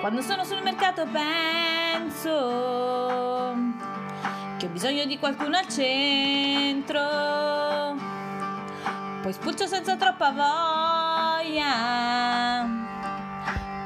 [0.00, 2.30] Quando sono sul mercato penso
[4.58, 7.00] che ho bisogno di qualcuno al centro.
[9.22, 11.74] Poi spulcio senza troppa voglia,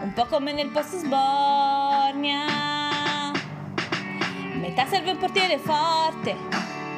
[0.02, 2.45] un po' come nel post sbornia.
[4.54, 6.36] Metà serve un portiere forte,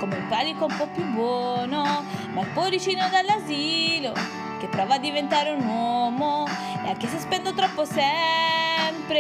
[0.00, 4.12] come il panico un po' più buono, ma il poricino dall'asilo
[4.58, 6.46] che prova a diventare un uomo
[6.84, 8.51] e anche se spendo troppo sempre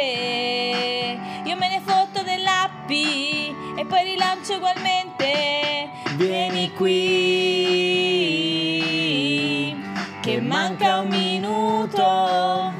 [0.00, 5.90] io me ne fotto dell'appi e poi rilancio ugualmente.
[6.16, 6.92] Vieni qui
[10.20, 12.72] che manca un minuto.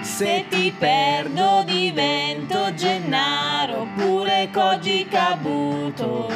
[0.00, 6.30] Se ti perdo divento Gennaro oppure Koji Kabuto.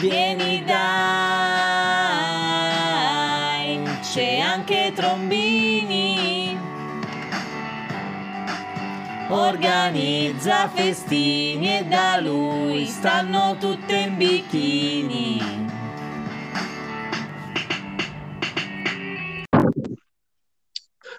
[0.00, 2.15] Vieni dai,
[4.16, 6.58] c'è anche Trombini.
[9.28, 15.40] Organizza festini e da lui stanno tutte in bikini.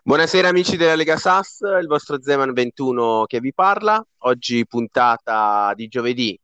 [0.02, 4.04] Buonasera amici della Lega SAS, il vostro Zeman 21 che vi parla.
[4.22, 6.36] Oggi puntata di giovedì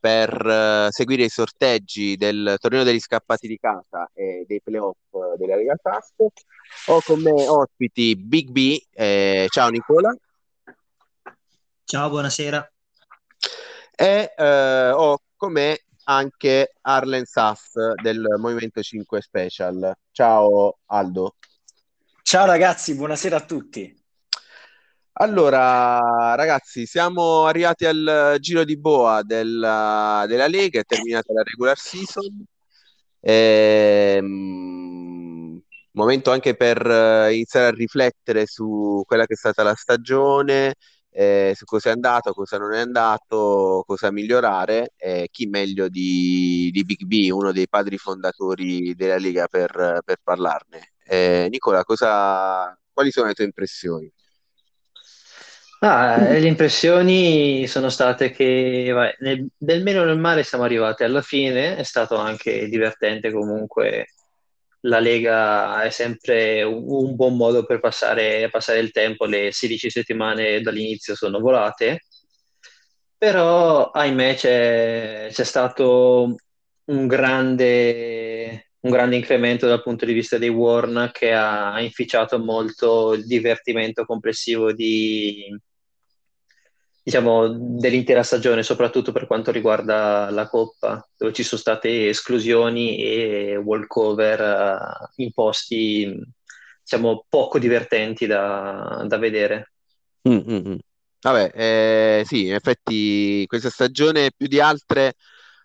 [0.00, 4.96] per uh, seguire i sorteggi del torneo degli scappati di casa e dei playoff
[5.36, 6.14] della Lega Task.
[6.86, 8.82] Ho con me ospiti Big B.
[8.90, 10.16] Eh, ciao Nicola.
[11.84, 12.72] Ciao, buonasera.
[13.94, 19.96] E uh, ho con me anche Arlen Sass del Movimento 5 Special.
[20.10, 21.34] Ciao Aldo.
[22.22, 23.99] Ciao ragazzi, buonasera a tutti.
[25.20, 31.76] Allora, ragazzi, siamo arrivati al giro di boa della, della Lega, è terminata la regular
[31.76, 32.42] season.
[33.20, 34.30] Ehm,
[35.92, 40.76] momento anche per eh, iniziare a riflettere su quella che è stata la stagione,
[41.10, 44.94] eh, su cosa è andato, cosa non è andato, cosa migliorare.
[44.96, 50.16] Eh, chi meglio di, di, Big B, uno dei padri fondatori della Lega, per, per
[50.22, 50.92] parlarne.
[51.04, 54.10] Eh, Nicola, cosa, quali sono le tue impressioni?
[55.82, 61.22] Ah, le impressioni sono state che vai, nel, nel meno nel male siamo arrivati alla
[61.22, 64.08] fine, è stato anche divertente comunque.
[64.80, 69.88] La Lega è sempre un, un buon modo per passare, passare, il tempo, le 16
[69.90, 72.00] settimane dall'inizio sono volate,
[73.16, 76.34] però ahimè c'è, c'è stato
[76.84, 83.12] un grande, un grande incremento dal punto di vista dei Warn che ha inficiato molto
[83.14, 85.46] il divertimento complessivo di,
[87.02, 93.56] diciamo, dell'intera stagione, soprattutto per quanto riguarda la Coppa, dove ci sono state esclusioni e
[93.56, 96.20] walkover uh, in posti,
[96.82, 99.72] diciamo, poco divertenti da, da vedere.
[100.28, 100.76] Mm-hmm.
[101.22, 105.14] Vabbè, eh, sì, in effetti questa stagione più di altre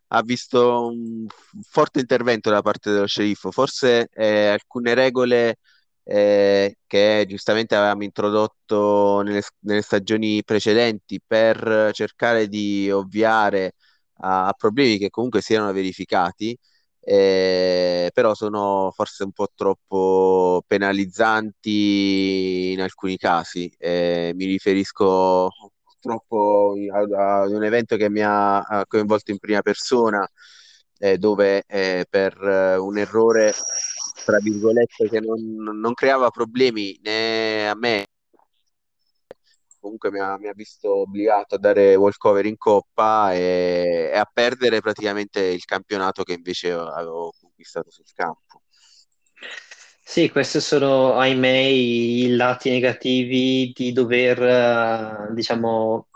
[0.07, 1.25] ha visto un
[1.67, 5.57] forte intervento da parte dello sceriffo, forse eh, alcune regole
[6.05, 13.73] eh, che giustamente avevamo introdotto nelle, nelle, stagioni precedenti per cercare di ovviare
[14.19, 16.55] a, a problemi che comunque si erano verificati,
[17.01, 23.73] eh, però sono forse un po' troppo penalizzanti in alcuni casi.
[23.77, 25.49] Eh, mi riferisco
[25.83, 27.09] purtroppo ad
[27.51, 30.27] un evento che mi ha coinvolto in prima persona,
[30.97, 32.37] eh, dove eh, per
[32.79, 33.53] un errore
[34.25, 35.39] tra virgolette, che non,
[35.79, 38.07] non creava problemi né a me,
[39.79, 44.27] comunque mi ha, mi ha, visto obbligato a dare walkover in coppa e, e, a
[44.31, 48.63] perdere praticamente il campionato che invece avevo conquistato sul campo.
[50.03, 56.07] Sì, questi sono, ahimè, i lati negativi di dover, diciamo,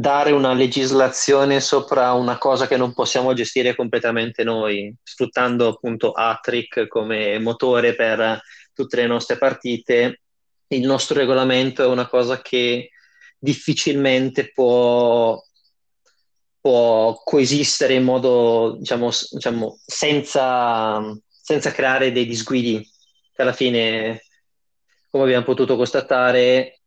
[0.00, 6.86] dare una legislazione sopra una cosa che non possiamo gestire completamente noi, sfruttando appunto Atric
[6.88, 8.40] come motore per
[8.72, 10.20] tutte le nostre partite.
[10.68, 12.90] Il nostro regolamento è una cosa che
[13.38, 15.40] difficilmente può,
[16.60, 22.88] può coesistere in modo, diciamo, diciamo senza, senza creare dei disguidi
[23.32, 24.22] che alla fine,
[25.10, 26.80] come abbiamo potuto constatare,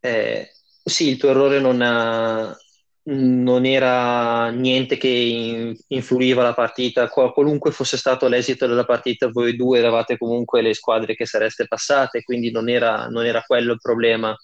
[0.00, 0.52] eh,
[0.88, 2.56] sì, il tuo errore non, ha,
[3.04, 9.28] non era niente che in, influiva la partita, Qual, qualunque fosse stato l'esito della partita,
[9.30, 13.72] voi due eravate comunque le squadre che sareste passate, quindi non era, non era quello
[13.72, 14.36] il problema.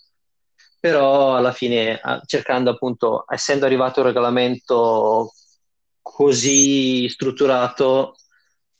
[0.81, 5.32] Però alla fine, cercando appunto, essendo arrivato un regolamento
[6.02, 8.17] così strutturato,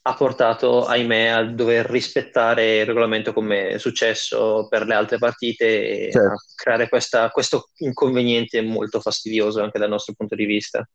[0.07, 6.07] ha portato, ahimè, a dover rispettare il regolamento come è successo per le altre partite
[6.07, 6.33] e certo.
[6.33, 10.87] a creare questa, questo inconveniente molto fastidioso anche dal nostro punto di vista.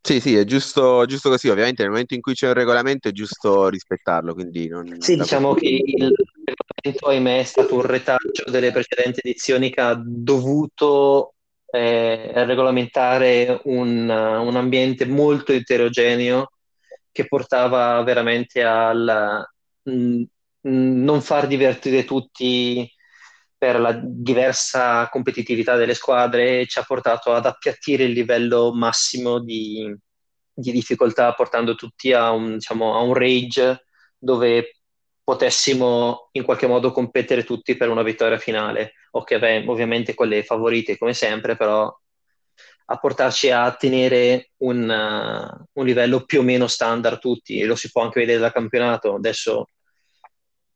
[0.00, 1.48] Sì, sì, è giusto, giusto così.
[1.48, 5.54] Ovviamente nel momento in cui c'è un regolamento è giusto rispettarlo, quindi non, Sì, diciamo
[5.54, 6.12] che il
[6.44, 11.34] regolamento, ahimè, è stato un retaggio delle precedenti edizioni che ha dovuto
[11.70, 16.48] eh, regolamentare un, un ambiente molto eterogeneo
[17.14, 19.46] che portava veramente al
[19.84, 20.22] mh, mm,
[20.68, 22.90] mm, non far divertire tutti
[23.56, 29.94] per la diversa competitività delle squadre ci ha portato ad appiattire il livello massimo di,
[30.52, 33.84] di difficoltà, portando tutti a un, diciamo, a un rage
[34.18, 34.80] dove
[35.22, 38.94] potessimo in qualche modo competere tutti per una vittoria finale.
[39.12, 41.90] Ok, beh, ovviamente le favorite come sempre, però
[42.86, 47.76] a portarci a tenere un, uh, un livello più o meno standard tutti, e lo
[47.76, 49.14] si può anche vedere dal campionato.
[49.14, 49.68] Adesso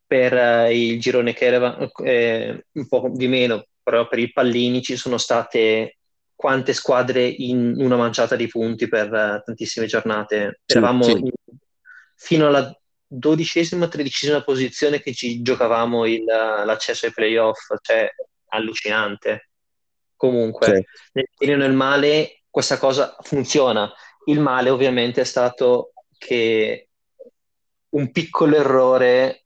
[0.06, 4.82] per uh, il girone che era eh, un po' di meno, però per i pallini
[4.82, 5.98] ci sono state
[6.34, 10.60] quante squadre in una manciata di punti per uh, tantissime giornate.
[10.64, 11.10] Sì, Eravamo sì.
[11.12, 11.30] In,
[12.14, 12.72] fino alla
[13.06, 18.08] dodicesima, tredicesima posizione che ci giocavamo il, l'accesso ai playoff, cioè
[18.48, 19.47] allucinante.
[20.18, 20.72] Comunque, sì.
[21.12, 23.90] nel bene o nel male, questa cosa funziona.
[24.26, 26.88] Il male ovviamente è stato che
[27.90, 29.44] un piccolo errore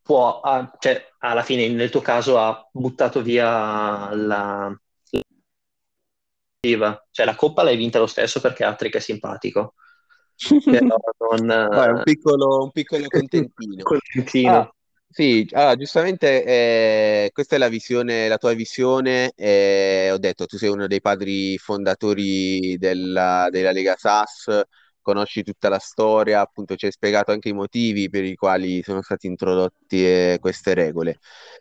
[0.00, 4.74] può, ah, cioè, alla fine nel tuo caso ha buttato via la,
[7.10, 9.74] cioè la coppa l'hai vinta lo stesso perché Attrick è simpatico.
[10.64, 10.80] Però
[11.34, 11.46] non...
[11.68, 13.82] Guarda, un, piccolo, un piccolo contentino.
[13.82, 14.56] contentino.
[14.56, 14.74] Ah,
[15.14, 19.32] sì, allora, giustamente eh, questa è la visione, la tua visione.
[19.36, 24.62] eh, ho detto, tu sei uno dei padri fondatori della, della Lega SAS,
[25.02, 29.02] conosci tutta la storia, appunto ci hai spiegato anche i motivi per i quali sono
[29.02, 31.18] stati introdotti eh, queste regole.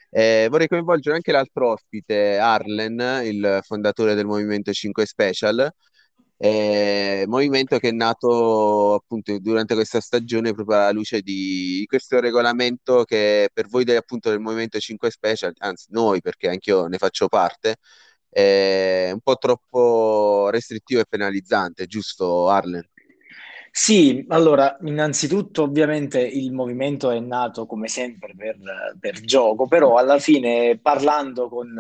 [0.10, 5.70] Eh, vorrei coinvolgere anche l'altro ospite, Arlen, il fondatore del Movimento 5 Special,
[6.44, 13.04] eh, movimento che è nato appunto durante questa stagione proprio alla luce di questo regolamento
[13.04, 17.28] che per voi del, appunto del Movimento 5 Special, anzi noi perché anch'io ne faccio
[17.28, 17.76] parte,
[18.28, 22.90] è un po' troppo restrittivo e penalizzante, giusto Arlen?
[23.70, 28.58] Sì, allora, innanzitutto ovviamente il movimento è nato come sempre per,
[29.00, 31.80] per gioco, però alla fine parlando con,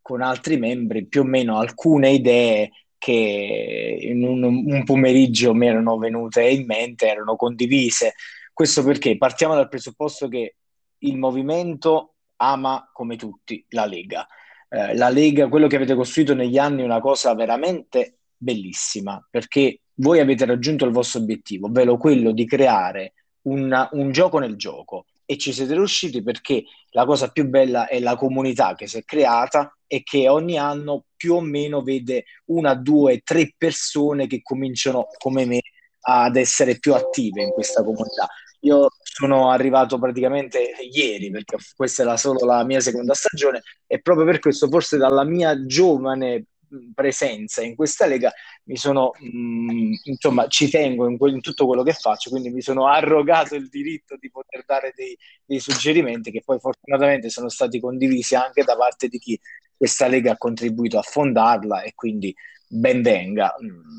[0.00, 5.96] con, altri membri, più o meno alcune idee che in un, un pomeriggio mi erano
[5.96, 8.14] venute in mente, erano condivise.
[8.52, 10.56] Questo perché partiamo dal presupposto che
[10.98, 14.26] il movimento ama come tutti la Lega.
[14.68, 19.80] Eh, la Lega, quello che avete costruito negli anni è una cosa veramente bellissima, perché
[19.94, 25.06] voi avete raggiunto il vostro obiettivo, ovvero quello di creare una, un gioco nel gioco
[25.30, 29.04] e ci siete riusciti perché la cosa più bella è la comunità che si è
[29.04, 35.06] creata e che ogni anno più o meno vede una, due, tre persone che cominciano
[35.18, 35.60] come me
[36.00, 38.26] ad essere più attive in questa comunità.
[38.60, 44.24] Io sono arrivato praticamente ieri perché questa la, solo la mia seconda stagione e proprio
[44.24, 46.46] per questo forse dalla mia giovane
[46.94, 48.32] presenza in questa lega
[48.64, 52.60] mi sono mh, insomma ci tengo in, que- in, tutto quello che faccio quindi mi
[52.60, 57.80] sono arrogato il diritto di poter dare dei, dei, suggerimenti che poi fortunatamente sono stati
[57.80, 59.38] condivisi anche da parte di chi
[59.76, 62.34] questa lega ha contribuito a fondarla e quindi
[62.68, 63.54] ben venga.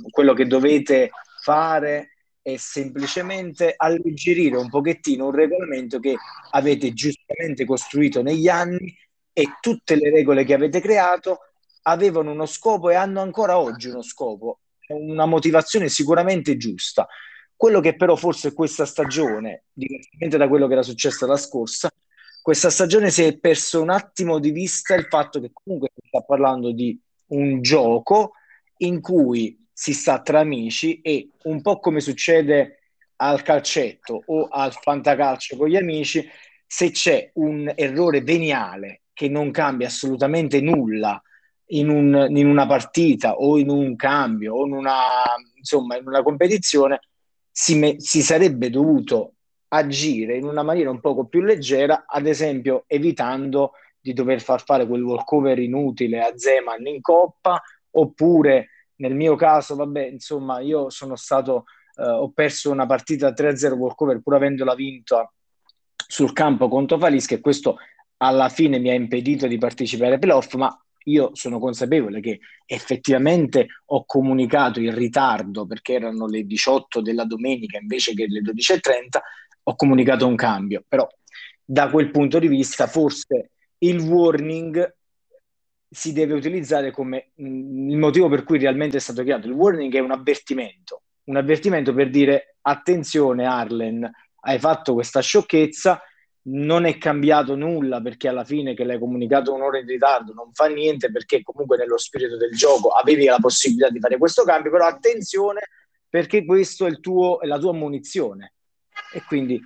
[0.10, 1.10] Quello che dovete
[1.42, 6.16] fare è semplicemente alleggerire un pochettino un regolamento che
[6.52, 8.96] avete giustamente costruito negli anni
[9.34, 11.40] e tutte le regole che avete creato
[11.84, 17.08] avevano uno scopo e hanno ancora oggi uno scopo, una motivazione sicuramente giusta.
[17.56, 21.90] Quello che però forse questa stagione, diversamente da quello che era successo la scorsa,
[22.42, 26.22] questa stagione si è perso un attimo di vista il fatto che comunque si sta
[26.22, 28.34] parlando di un gioco
[28.78, 32.80] in cui si sta tra amici e un po' come succede
[33.18, 36.28] al calcetto o al fantacalcio con gli amici,
[36.66, 41.22] se c'è un errore veniale che non cambia assolutamente nulla
[41.72, 44.94] in, un, in, una partita o in un cambio o in una,
[45.56, 47.02] insomma, in una competizione,
[47.52, 49.34] si, me, si sarebbe dovuto
[49.70, 54.88] agire in una maniera un poco più leggera, ad esempio evitando di dover far fare
[54.88, 57.62] quel walkover inutile a Zeman in coppa,
[57.92, 63.74] oppure nel mio caso, vabbè, insomma, io sono stato, eh, ho perso una partita 3-0
[63.74, 65.32] walkover pur avendola vinta
[65.96, 67.78] sul campo contro Falisca e questo
[68.18, 73.68] alla fine mi ha impedito di partecipare ai playoff, ma io sono consapevole che effettivamente
[73.86, 79.20] ho comunicato in ritardo perché erano le 18 della domenica invece che le 12.30,
[79.64, 81.08] ho comunicato un cambio, però
[81.64, 84.96] da quel punto di vista forse il warning
[85.90, 89.48] si deve utilizzare come mh, mm, il motivo per cui realmente è stato creato.
[89.48, 94.10] Il warning è un avvertimento, un avvertimento per dire attenzione Arlen,
[94.42, 96.02] hai fatto questa sciocchezza,
[96.44, 100.68] non è cambiato nulla perché alla fine che l'hai comunicato un'ora in ritardo non fa
[100.68, 104.86] niente perché comunque nello spirito del gioco avevi la possibilità di fare questo cambio, però
[104.86, 105.62] attenzione
[106.10, 108.54] perché questo è, il tuo, è la tua munizione.
[109.14, 109.62] E quindi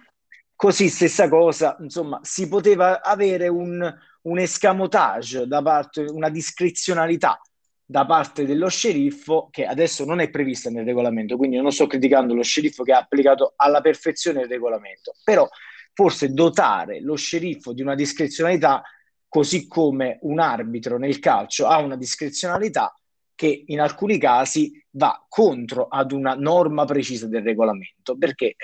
[0.56, 7.40] così stessa cosa, insomma, si poteva avere un, un escamotage da parte, una discrezionalità
[7.86, 12.34] da parte dello sceriffo che adesso non è prevista nel regolamento, quindi non sto criticando
[12.34, 15.48] lo sceriffo che ha applicato alla perfezione il regolamento, però
[15.94, 18.82] forse dotare lo sceriffo di una discrezionalità
[19.28, 22.94] così come un arbitro nel calcio ha una discrezionalità
[23.36, 28.56] che in alcuni casi va contro ad una norma precisa del regolamento, perché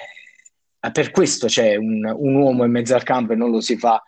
[0.79, 3.77] eh, per questo c'è un, un, uomo in mezzo al campo e non lo si
[3.77, 4.01] fa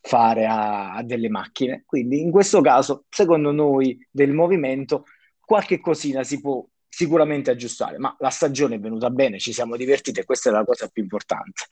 [0.00, 1.82] fare a, a delle macchine.
[1.84, 5.06] Quindi in questo caso, secondo noi del movimento,
[5.40, 10.20] qualche cosina si può sicuramente aggiustare, ma la stagione è venuta bene, ci siamo divertiti
[10.20, 11.64] e questa è la cosa più importante.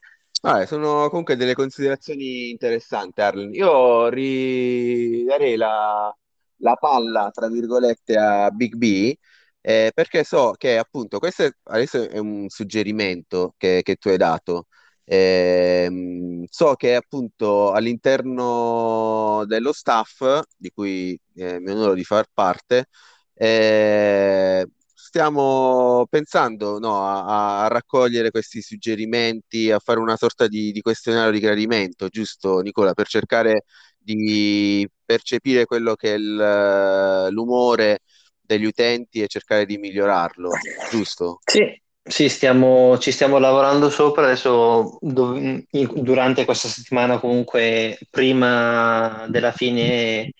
[0.44, 3.54] Ah, sono comunque delle considerazioni interessanti, Arlen.
[3.54, 6.12] Io ridarei la,
[6.56, 9.14] la palla, tra virgolette, a Big B,
[9.60, 14.16] eh, perché so che appunto questo è, adesso è un suggerimento che, che tu hai
[14.16, 14.66] dato.
[15.04, 20.24] Eh, so che appunto all'interno dello staff,
[20.56, 22.86] di cui eh, mi onoro di far parte,
[23.34, 24.66] eh,
[25.12, 31.30] stiamo pensando no, a, a, raccogliere questi suggerimenti, a fare una sorta di, di questionario
[31.32, 33.64] di gradimento, giusto Nicola, per cercare
[33.98, 37.98] di percepire quello che è il, l'umore
[38.40, 40.48] degli utenti e cercare di migliorarlo,
[40.90, 41.40] giusto?
[41.44, 44.24] Sì, sì, stiamo, ci stiamo lavorando sopra.
[44.24, 50.32] Adesso dov- durante questa settimana, comunque, prima della fine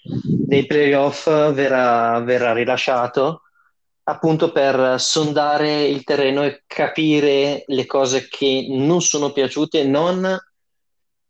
[0.46, 3.42] dei playoff, verrà, verrà rilasciato
[4.04, 10.38] appunto per sondare il terreno e capire le cose che non sono piaciute, non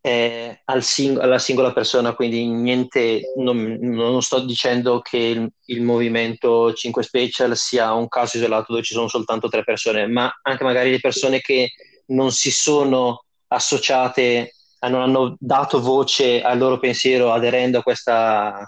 [0.05, 5.81] eh, al sing- alla singola persona, quindi niente, non, non sto dicendo che il, il,
[5.81, 10.65] movimento 5 Special sia un caso isolato dove ci sono soltanto tre persone, ma anche
[10.65, 11.71] magari le persone che
[12.07, 14.55] non si sono associate,
[14.89, 18.67] non hanno dato voce al loro pensiero aderendo a questa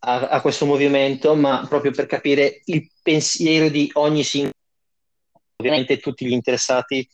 [0.00, 4.52] a, a, questo movimento, ma proprio per capire il pensiero di ogni singolo,
[5.56, 7.08] ovviamente tutti gli interessati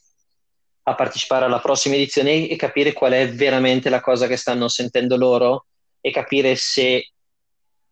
[0.87, 5.17] a partecipare alla prossima edizione e capire qual è veramente la cosa che stanno sentendo
[5.17, 5.65] loro
[5.99, 7.09] e capire se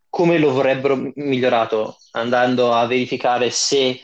[0.10, 4.00] come lo vorrebbero migliorato, andando a verificare se,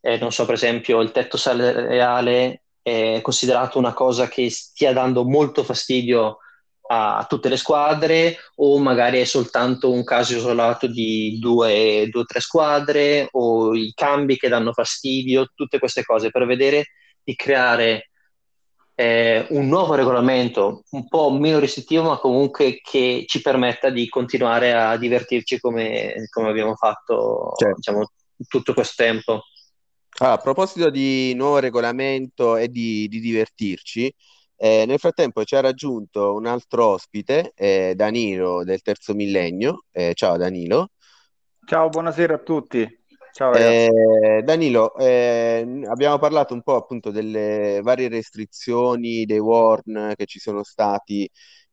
[0.00, 5.24] eh, non so, per esempio, il tetto salariale è considerato una cosa che stia dando
[5.24, 6.38] molto fastidio
[6.94, 12.40] a tutte le squadre o magari è soltanto un caso isolato di due o tre
[12.40, 16.88] squadre o i cambi che danno fastidio, tutte queste cose per vedere
[17.22, 18.10] di creare
[18.94, 24.74] eh, un nuovo regolamento un po' meno restrittivo ma comunque che ci permetta di continuare
[24.74, 27.76] a divertirci come, come abbiamo fatto certo.
[27.76, 28.10] diciamo,
[28.46, 29.44] tutto questo tempo.
[30.18, 34.14] Ah, a proposito di nuovo regolamento e di, di divertirci,
[34.64, 39.86] eh, nel frattempo ci ha raggiunto un altro ospite, eh, Danilo del Terzo Millennio.
[39.90, 40.90] Eh, ciao Danilo.
[41.66, 43.00] Ciao, buonasera a tutti.
[43.32, 50.26] Ciao eh, Danilo, eh, abbiamo parlato un po' appunto delle varie restrizioni dei Warn che
[50.26, 51.28] ci sono stati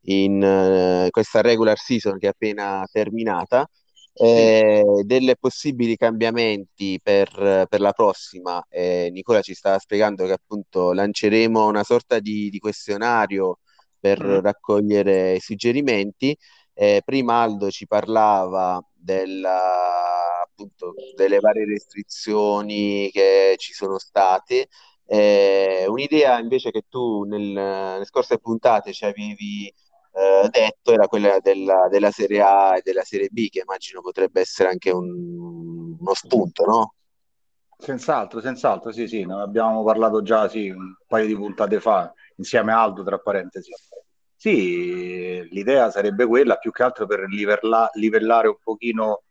[0.05, 3.69] in uh, questa regular season che è appena terminata
[4.13, 8.63] eh, delle possibili cambiamenti per, per la prossima.
[8.69, 13.59] Eh, Nicola ci stava spiegando che appunto lanceremo una sorta di, di questionario
[13.99, 14.39] per mm.
[14.39, 16.35] raccogliere suggerimenti.
[16.73, 24.67] Eh, prima Aldo ci parlava della, appunto, delle varie restrizioni che ci sono state.
[25.05, 29.73] Eh, un'idea invece che tu nel, nelle scorse puntate ci avevi
[30.19, 34.41] eh, detto era quella della, della, Serie A e della Serie B, che immagino potrebbe
[34.41, 36.93] essere anche un, uno spunto, no?
[37.77, 42.73] Senz'altro, senz'altro, sì, sì, ne abbiamo parlato già sì, un paio di puntate fa, insieme
[42.73, 43.71] a Aldo, tra parentesi.
[44.35, 49.23] Sì, l'idea sarebbe quella, più che altro per liverla, livellare un pochino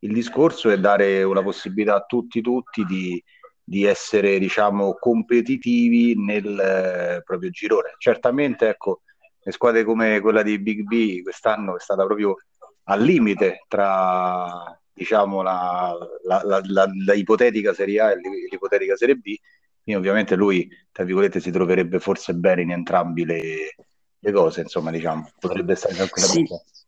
[0.00, 3.22] il discorso e dare una possibilità a tutti, tutti di,
[3.62, 7.94] di essere, diciamo, competitivi nel eh, proprio girone.
[7.96, 9.00] Certamente, ecco,
[9.44, 12.36] le squadre come quella di Big B quest'anno è stata proprio
[12.84, 15.92] al limite tra diciamo la,
[16.24, 18.16] la, la, la, ipotetica Serie A e
[18.50, 19.34] l'ipotetica Serie B,
[19.82, 23.74] quindi ovviamente lui, tra virgolette, si troverebbe forse bene in entrambi le,
[24.18, 26.62] le cose, insomma, diciamo, potrebbe stare tranquillamente.
[26.64, 26.82] Sì.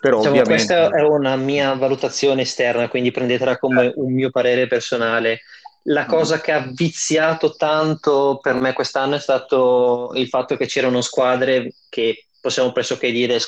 [0.00, 0.74] Però diciamo, ovviamente...
[0.74, 3.92] Questa è una mia valutazione esterna, quindi prendetela come eh.
[3.96, 5.40] un mio parere personale.
[5.88, 6.08] La mm.
[6.08, 11.74] cosa che ha viziato tanto per me quest'anno è stato il fatto che c'erano squadre
[11.88, 13.38] che possiamo pressoché dire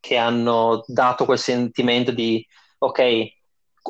[0.00, 2.44] che hanno dato quel sentimento di
[2.78, 3.32] ok,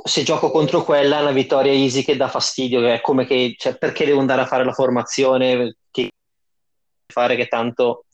[0.04, 3.76] se gioco contro quella è una vittoria easy che dà fastidio, è come che cioè,
[3.76, 6.11] perché devo andare a fare la formazione che
[7.06, 8.04] fare che tanto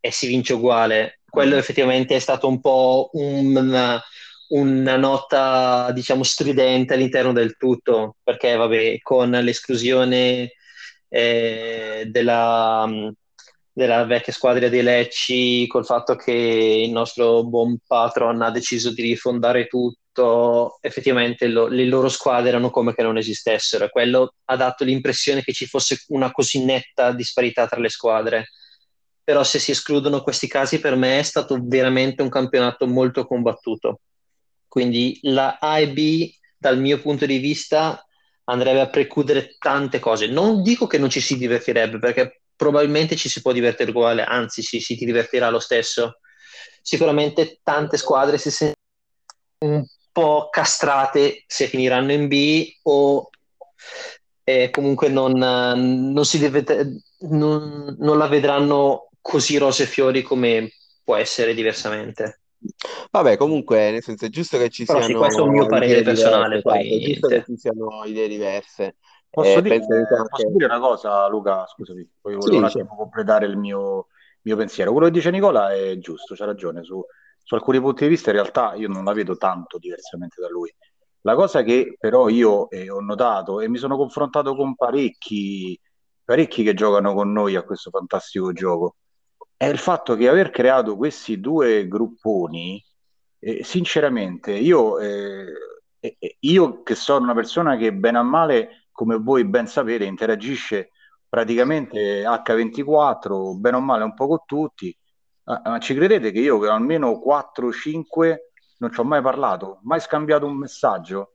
[0.00, 1.20] e si vince uguale.
[1.28, 4.02] Quello effettivamente è stato un po' una,
[4.50, 10.52] una nota, diciamo, stridente all'interno del tutto, perché vabbè, con l'esclusione
[11.08, 12.88] eh, della,
[13.72, 19.02] della vecchia squadra dei Lecci, col fatto che il nostro buon patron ha deciso di
[19.02, 24.82] rifondare tutto, effettivamente lo, le loro squadre erano come che non esistessero quello ha dato
[24.82, 28.48] l'impressione che ci fosse una così netta disparità tra le squadre
[29.30, 34.00] però se si escludono questi casi per me è stato veramente un campionato molto combattuto.
[34.70, 38.06] Quindi la A e B dal mio punto di vista
[38.44, 40.28] andrebbe a precludere tante cose.
[40.28, 44.62] Non dico che non ci si divertirebbe perché probabilmente ci si può divertire uguale, anzi
[44.62, 46.20] si, si divertirà lo stesso.
[46.80, 48.76] Sicuramente tante squadre si sentono
[49.64, 53.28] un po' castrate se finiranno in B o
[54.44, 56.64] eh, comunque non, non, si deve,
[57.22, 62.39] non, non la vedranno così rose e fiori come può essere diversamente.
[63.10, 65.12] Vabbè, comunque, nel senso è giusto che ci Però siano.
[65.12, 66.60] Sì, questo è un mio parere personale.
[66.60, 68.96] Diverse, poi, è giusto che ci siano idee diverse.
[69.30, 70.50] Posso, eh, dire, posso anche...
[70.52, 71.66] dire, una cosa, Luca?
[71.66, 72.96] Scusami, poi volevo sì, un attimo sì.
[72.96, 74.08] completare il mio,
[74.42, 74.90] mio, pensiero.
[74.92, 76.82] Quello che dice Nicola è giusto, c'ha ragione.
[76.82, 77.02] Su,
[77.42, 80.72] su alcuni punti di vista, in realtà, io non la vedo tanto diversamente da lui.
[81.22, 85.78] La cosa che però io eh, ho notato e mi sono confrontato con parecchi,
[86.24, 88.96] parecchi che giocano con noi a questo fantastico gioco
[89.60, 92.82] è il fatto che aver creato questi due grupponi,
[93.40, 95.52] eh, sinceramente, io, eh,
[96.38, 100.92] io che sono una persona che bene o male, come voi ben sapete, interagisce
[101.28, 104.96] praticamente H24, bene o male un po' con tutti,
[105.44, 108.36] ah, ma ci credete che io che almeno 4-5
[108.78, 111.34] non ci ho mai parlato, mai scambiato un messaggio?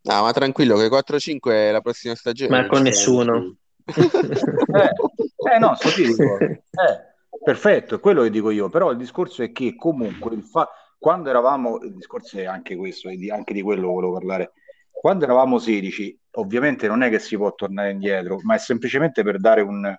[0.00, 2.62] No, ma tranquillo, che 4-5 è la prossima stagione.
[2.62, 3.54] Ma con nessuno.
[3.84, 6.36] eh, eh, no, so dico.
[6.70, 7.09] Eh,
[7.42, 11.30] Perfetto, è quello che dico io, però il discorso è che comunque il fa- quando
[11.30, 14.52] eravamo, il discorso è anche questo, anche di quello volevo parlare,
[14.90, 19.38] quando eravamo 16, ovviamente non è che si può tornare indietro, ma è semplicemente per
[19.40, 19.90] dare un,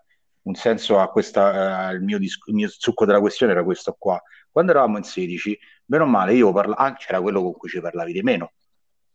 [0.43, 3.95] un senso a questa, uh, il, mio dis- il mio succo della questione era questo
[3.97, 4.21] qua.
[4.51, 7.81] Quando eravamo in 16, bene o male, io parlavo, ah, c'era quello con cui ci
[7.81, 8.51] parlavi di meno,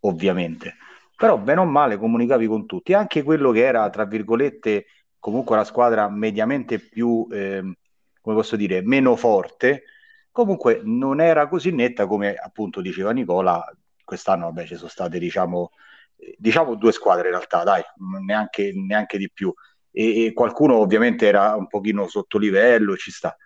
[0.01, 0.75] ovviamente,
[1.15, 4.87] però bene o male comunicavi con tutti, anche quello che era, tra virgolette,
[5.21, 7.29] comunque la squadra mediamente più...
[7.31, 7.62] Eh,
[8.27, 9.85] come posso dire, meno forte,
[10.33, 13.65] comunque non era così netta come appunto diceva Nicola,
[14.03, 15.71] quest'anno vabbè ci sono state diciamo,
[16.37, 17.83] diciamo due squadre in realtà, dai,
[18.25, 19.55] neanche, neanche di più,
[19.93, 23.37] e, e, qualcuno ovviamente era un pochino sotto livello, ci sta.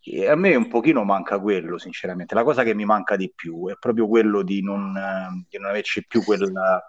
[0.00, 2.34] E a me un pochino manca quello, sinceramente.
[2.34, 4.94] La cosa che mi manca di più è proprio quello di non,
[5.46, 6.80] di non averci più quella,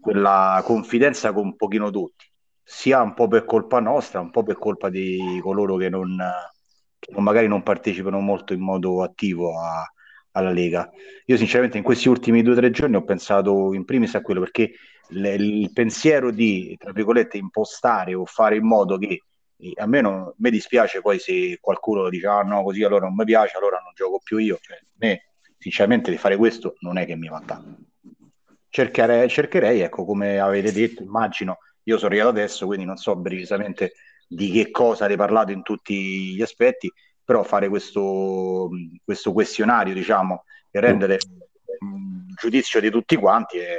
[0.00, 2.27] quella confidenza con un pochino tutti
[2.70, 6.18] sia un po' per colpa nostra, un po' per colpa di coloro che non,
[6.98, 9.90] che magari non partecipano molto in modo attivo a,
[10.32, 10.90] alla Lega.
[11.24, 14.40] Io sinceramente in questi ultimi due o tre giorni ho pensato in primis a quello
[14.40, 14.72] perché
[15.08, 19.22] le, il pensiero di, tra virgolette, impostare o fare in modo che
[19.76, 23.24] a me non mi dispiace poi se qualcuno dice ah no così allora non mi
[23.24, 24.58] piace, allora non gioco più io.
[24.60, 27.80] Cioè, me sinceramente di fare questo non è che mi va tanto.
[28.68, 33.92] Cercherei, cercherei, ecco, come avete detto, immagino io sono arrivato adesso, quindi non so precisamente
[34.26, 36.92] di che cosa hai parlato in tutti gli aspetti,
[37.24, 38.68] però fare questo,
[39.04, 41.18] questo questionario, diciamo, e rendere
[41.80, 43.78] un giudizio di tutti quanti è,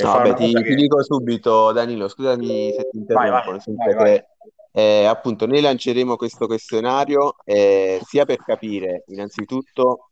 [0.00, 0.62] No, vabbè, ti, che...
[0.62, 4.24] ti, dico subito, Danilo, scusami se ti interrompo, vai, vai, vai,
[4.72, 10.09] eh, appunto noi lanceremo questo questionario eh, sia per capire innanzitutto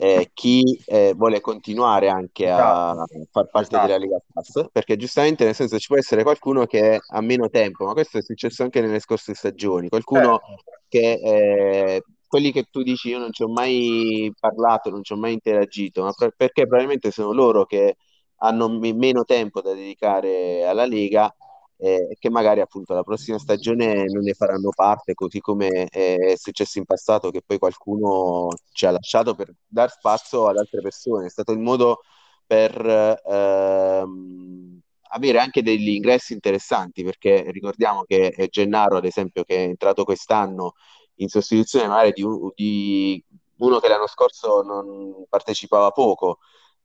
[0.00, 3.26] eh, chi eh, vuole continuare anche a esatto.
[3.32, 3.86] far parte esatto.
[3.86, 7.84] della Lega Pass, perché giustamente nel senso ci può essere qualcuno che ha meno tempo,
[7.84, 10.54] ma questo è successo anche nelle scorse stagioni, qualcuno eh.
[10.86, 15.16] che eh, quelli che tu dici io non ci ho mai parlato, non ci ho
[15.16, 17.96] mai interagito, ma per, perché probabilmente sono loro che
[18.36, 21.34] hanno m- meno tempo da dedicare alla Lega
[21.80, 26.78] e che magari appunto la prossima stagione non ne faranno parte, così come è successo
[26.78, 31.26] in passato che poi qualcuno ci ha lasciato per dar spazio ad altre persone.
[31.26, 32.00] È stato il modo
[32.46, 39.60] per ehm, avere anche degli ingressi interessanti, perché ricordiamo che Gennaro, ad esempio, che è
[39.68, 40.74] entrato quest'anno
[41.16, 43.24] in sostituzione magari di, un, di
[43.58, 46.38] uno che l'anno scorso non partecipava poco,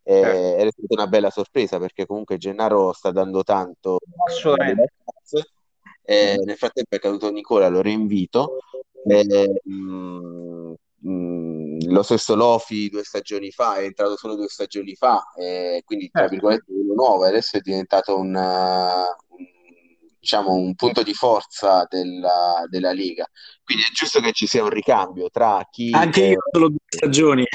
[0.04, 0.56] eh, certo.
[0.56, 4.00] È stata una bella sorpresa perché comunque Gennaro sta dando tanto.
[6.06, 8.58] Eh, nel frattempo è caduto Nicola, lo rinvito.
[9.06, 15.32] Eh, mh, mh, lo stesso Lofi due stagioni fa, è entrato solo due stagioni fa,
[15.36, 16.36] eh, quindi tra certo.
[16.36, 19.46] virgolette uno nuovo, adesso è diventato un, un,
[20.20, 23.30] diciamo, un punto di forza della, della, Liga.
[23.64, 25.92] Quindi è giusto che ci sia un ricambio tra chi...
[25.92, 27.46] Anche io solo due stagioni.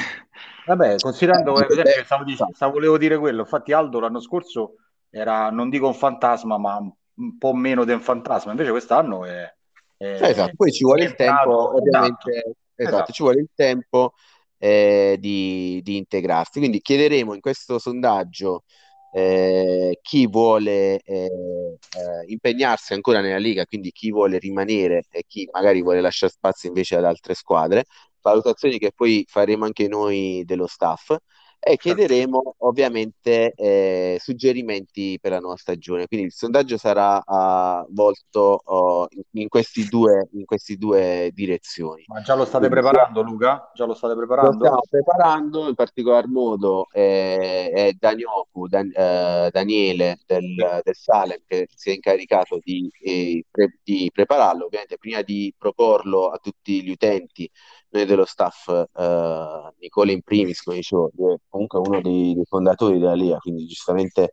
[0.69, 4.75] Vabbè, considerando, per esempio, stavo, dicendo, stavo, volevo dire quello, infatti Aldo l'anno scorso
[5.09, 9.51] era, non dico un fantasma, ma un po' meno di un fantasma, invece quest'anno è...
[9.97, 14.13] è esatto, poi ci vuole il tempo, ovviamente, esatto, esatto, ci vuole il tempo
[14.59, 16.59] eh, di, di, integrarsi.
[16.59, 18.65] Quindi chiederemo in questo sondaggio
[19.11, 25.49] eh, chi vuole eh, eh impegnarsi ancora nella Liga, quindi chi vuole rimanere e chi
[25.51, 27.85] magari vuole lasciare spazio invece ad altre squadre
[28.21, 31.15] valutazioni che poi faremo anche noi dello staff
[31.61, 31.81] e certo.
[31.81, 36.07] chiederemo ovviamente eh, suggerimenti per la nuova stagione.
[36.07, 42.05] Quindi il sondaggio sarà uh, volto uh, in, questi due, in queste due direzioni.
[42.07, 43.71] Ma già lo state Quindi, preparando, Luca?
[43.73, 44.51] Già lo state preparando?
[44.51, 51.41] Lo stiamo preparando, in particolar modo eh, è Danioku, Dan, eh, Daniele del, del, Salem
[51.45, 56.81] che si è incaricato di, eh, pre, di prepararlo, ovviamente prima di proporlo a tutti
[56.83, 57.49] gli utenti
[57.91, 62.99] noi dello staff, eh, Nicola in primis, come dicevo, è comunque uno dei, dei fondatori
[62.99, 64.31] della Lega, quindi giustamente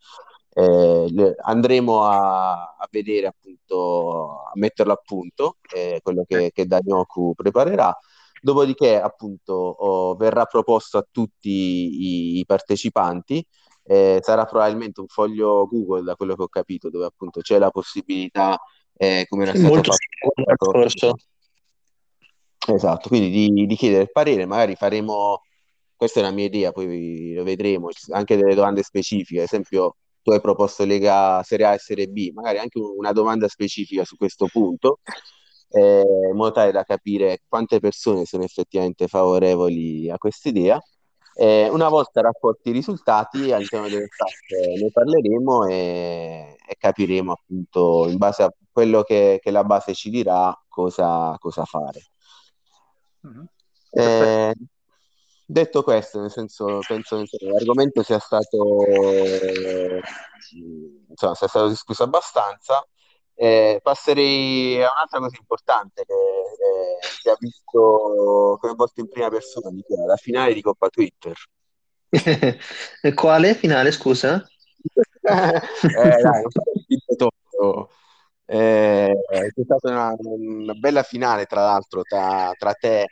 [0.58, 7.34] eh, andremo a, a, vedere appunto, a metterlo a punto, eh, quello che, che Danyoku
[7.34, 7.96] preparerà.
[8.40, 13.44] Dopodiché, appunto, oh, verrà proposto a tutti i, i partecipanti.
[13.82, 17.70] Eh, sarà probabilmente un foglio Google, da quello che ho capito, dove appunto c'è la
[17.70, 18.58] possibilità,
[18.96, 21.16] eh, come era stato Molto fatto,
[22.68, 25.42] Esatto, quindi di, di chiedere il parere, magari faremo,
[25.94, 30.32] questa è una mia idea, poi lo vedremo, anche delle domande specifiche, ad esempio tu
[30.32, 34.48] hai proposto Lega Serie A e Serie B, magari anche una domanda specifica su questo
[34.50, 34.98] punto,
[35.70, 36.00] eh,
[36.30, 40.80] in modo tale da capire quante persone sono effettivamente favorevoli a questa idea.
[41.38, 48.08] Eh, una volta raccolti i risultati all'interno delle tappe ne parleremo e, e, capiremo appunto
[48.08, 52.00] in base a quello che, che la base ci dirà cosa, cosa fare.
[53.26, 53.44] Mm-hmm.
[53.90, 54.54] Eh,
[55.44, 58.84] detto questo, nel senso, penso che l'argomento sia stato,
[61.08, 62.86] insomma, sia stato discusso abbastanza.
[63.38, 69.70] Eh, passerei a un'altra cosa importante che, eh, che ha visto coinvolto in prima persona,
[70.06, 71.34] la finale di Coppa Twitter.
[73.14, 74.42] Quale finale, scusa?
[75.26, 75.60] eh,
[76.22, 76.42] dai,
[78.46, 83.06] eh, c'è stata una, una, bella finale, tra l'altro, tra, tra te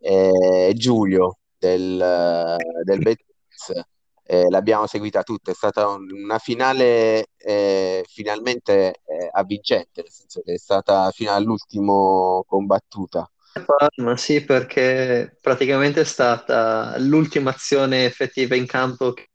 [0.00, 3.84] e Giulio del, del Betis.
[4.22, 10.40] Eh, l'abbiamo seguita tutta, è stata un, una finale eh, finalmente eh, avvincente, nel senso
[10.42, 13.28] che è stata fino all'ultimo combattuta.
[13.96, 19.26] Ma sì, perché praticamente è stata l'ultima azione effettiva in campo che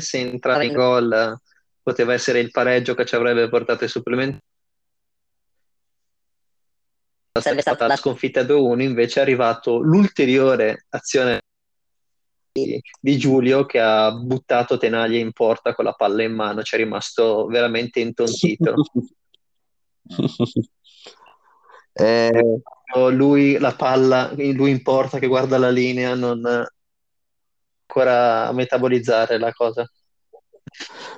[0.00, 1.40] se entrare in gol
[1.88, 4.42] poteva essere il pareggio che ci avrebbe portato ai supplementari.
[7.40, 11.40] Sarebbe stata la sconfitta 2-1, invece è arrivato l'ulteriore azione
[12.52, 16.74] di, di Giulio che ha buttato Tenaglia in porta con la palla in mano, ci
[16.74, 18.74] è rimasto veramente intontito.
[21.92, 22.60] eh...
[23.10, 26.42] Lui, la palla, lui in porta che guarda la linea, non
[27.86, 29.86] ancora metabolizzare la cosa.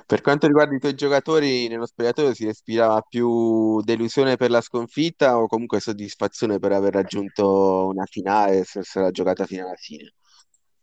[0.05, 5.37] Per quanto riguarda i tuoi giocatori, nello spogliatoio si respirava più delusione per la sconfitta
[5.37, 10.13] o comunque soddisfazione per aver raggiunto una finale e essersela giocata fino alla fine?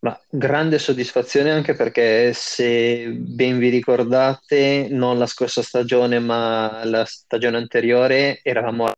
[0.00, 7.04] Ma grande soddisfazione anche perché se ben vi ricordate, non la scorsa stagione ma la
[7.04, 8.92] stagione anteriore eravamo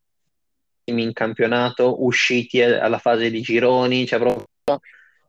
[0.84, 4.46] in campionato, usciti alla fase di gironi, cioè proprio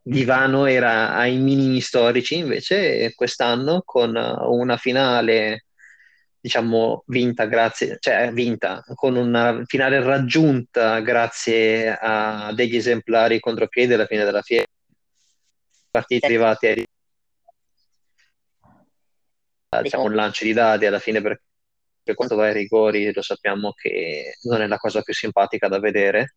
[0.02, 5.66] divano era ai minimi storici, invece quest'anno con una finale
[6.40, 14.08] diciamo vinta grazie, cioè vinta con una finale raggiunta grazie a degli esemplari contropiedi alla
[14.08, 14.66] fine della fiera.
[15.92, 16.74] Partiti arrivati a
[19.82, 21.42] diciamo un lancio di dadi alla fine per
[22.04, 25.80] per quanto va ai rigori lo sappiamo che non è la cosa più simpatica da
[25.80, 26.36] vedere.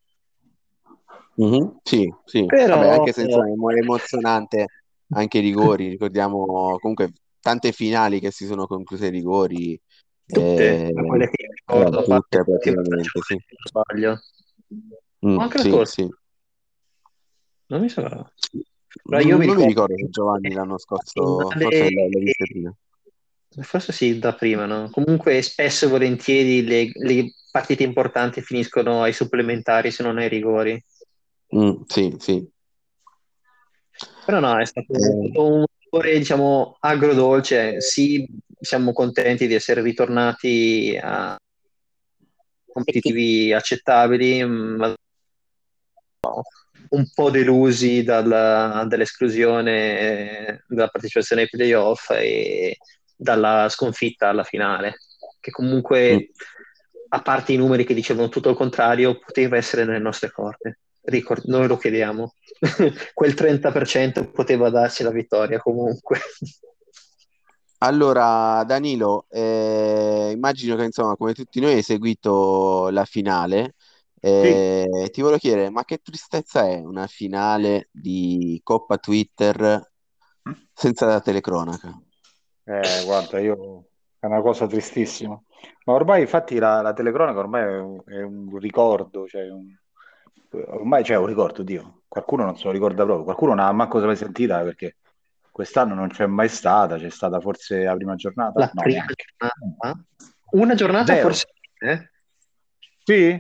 [1.37, 2.45] Mhm, Sì, sì.
[2.47, 4.67] Però Vabbè, anche se insomma, è emozionante
[5.11, 9.79] anche i rigori, ricordiamo comunque tante finali che si sono concluse ai rigori,
[10.27, 13.37] tutte eh, quelle che eh, ricordo, parte tutte praticamente, sì.
[13.65, 14.21] sbaglio.
[15.27, 16.09] Mm, anche sì, sì.
[17.67, 18.31] non mi sa.
[19.05, 21.91] Però io Non, mi non mi ricordo ricordo se Giovanni l'anno che scorso, finale forse
[21.91, 22.75] l'hai viste prima.
[23.63, 24.91] Forse sì, da prima, no?
[24.91, 30.83] Comunque spesso e volentieri le, le partite importanti finiscono ai supplementari se non ai rigori.
[31.57, 32.49] Mm, sì, sì.
[34.25, 37.81] Però no, è stato Eh, un rigore, diciamo, agrodolce.
[37.81, 38.27] Sì,
[38.59, 41.37] siamo contenti di essere ritornati a
[42.67, 44.93] competitivi accettabili, ma
[46.89, 52.79] un po' delusi dalla- dall'esclusione eh, dalla partecipazione ai playoff e
[53.17, 54.97] dalla sconfitta alla finale,
[55.41, 55.55] che mm.
[55.55, 56.31] comunque,
[57.09, 60.79] a parte i numeri che dicevano tutto il contrario, poteva essere nelle nostre corde.
[61.05, 62.35] Ricord- noi lo chiediamo.
[63.15, 66.19] Quel 30% poteva darci la vittoria comunque.
[67.79, 73.75] Allora, Danilo, eh, immagino che insomma, come tutti noi hai seguito la finale.
[74.41, 79.93] Sì, Eh, ti volevo chiedere, ma che tristezza è una finale di Coppa Twitter
[80.73, 82.01] senza la telecronaca?
[82.65, 83.87] eh, guarda, io
[84.19, 85.41] è una cosa tristissima.
[85.85, 89.77] Ma ormai, infatti, la, la telecronaca ormai è un, è un ricordo, cioè un-
[90.69, 92.03] ormai c'è un ricordo, Dio.
[92.09, 94.97] Qualcuno non se lo ricorda proprio, qualcuno non ha manco mai sentita perché
[95.51, 98.59] quest'anno non c'è mai stata, c'è stata forse la prima giornata?
[98.61, 100.05] La No, prima giornata?
[100.51, 101.21] Una giornata Zero.
[101.29, 101.47] forse,
[101.79, 102.11] eh?
[103.03, 103.39] Sì?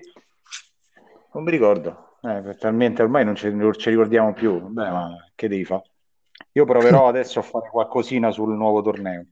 [1.32, 2.18] Non mi ricordo.
[2.22, 4.60] Eh, talmente ormai non ci, non ci ricordiamo più.
[4.60, 5.82] Beh, ma che devi fare?
[6.52, 9.24] Io proverò adesso a fare qualcosina sul nuovo torneo.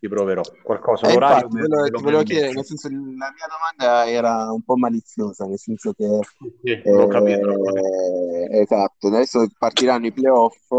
[0.00, 0.42] Ci proverò.
[0.62, 4.62] Qualcosa, Eh, l'orario infatti, me, me volevo chiedere, nel senso, la mia domanda era un
[4.62, 6.06] po' maliziosa, nel senso che
[6.62, 7.86] Sì, l'ho capito, l'ho capito.
[8.50, 10.72] eh, esatto, adesso partiranno i playoff,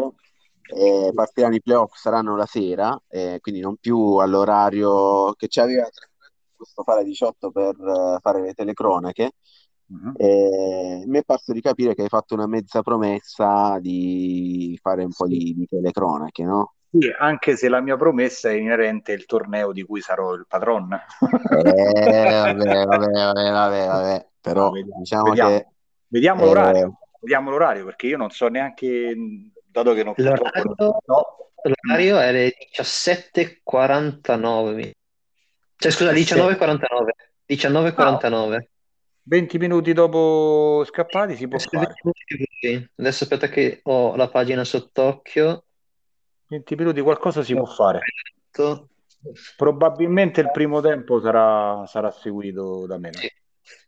[0.74, 5.88] eh, partiranno i playoff, saranno la sera, eh, quindi non più all'orario che ci aveva
[6.58, 9.34] giusto fare 18 per eh, fare le telecronache.
[9.88, 10.14] Mhm.
[10.18, 15.12] Eh, mi è parso di capire che hai fatto una mezza promessa di fare un
[15.16, 16.74] po' di, di telecronache, no?
[16.92, 20.92] Sì, anche se la mia promessa è inerente al torneo di cui sarò il patron.
[20.94, 21.00] Eh,
[21.56, 24.14] vabbè, vabbè, vabbè, vabbè, vabbè.
[24.16, 25.50] No, Però vediamo, diciamo vediamo.
[25.50, 25.68] che
[26.08, 29.16] Vediamo eh, l'orario, vediamo l'orario, perché io non so neanche,
[29.66, 31.52] dato che non, purtroppo non L'orario, so,
[31.84, 34.74] l'orario è le 17.49.
[34.74, 34.94] mi-
[35.78, 37.16] Cioè, scusa, 19.49.
[37.46, 38.70] 19.49.
[39.24, 41.94] 20 minuti dopo scappati si può Adesso fare.
[42.04, 42.90] 20 minuti così.
[42.98, 45.64] Adesso aspetta che ho la pagina sott'occhio.
[46.52, 48.02] 20 minuti qualcosa si può fare.
[48.52, 48.90] Sì.
[49.56, 53.10] Probabilmente il primo tempo sarà, sarà seguito da me.
[53.10, 53.20] no?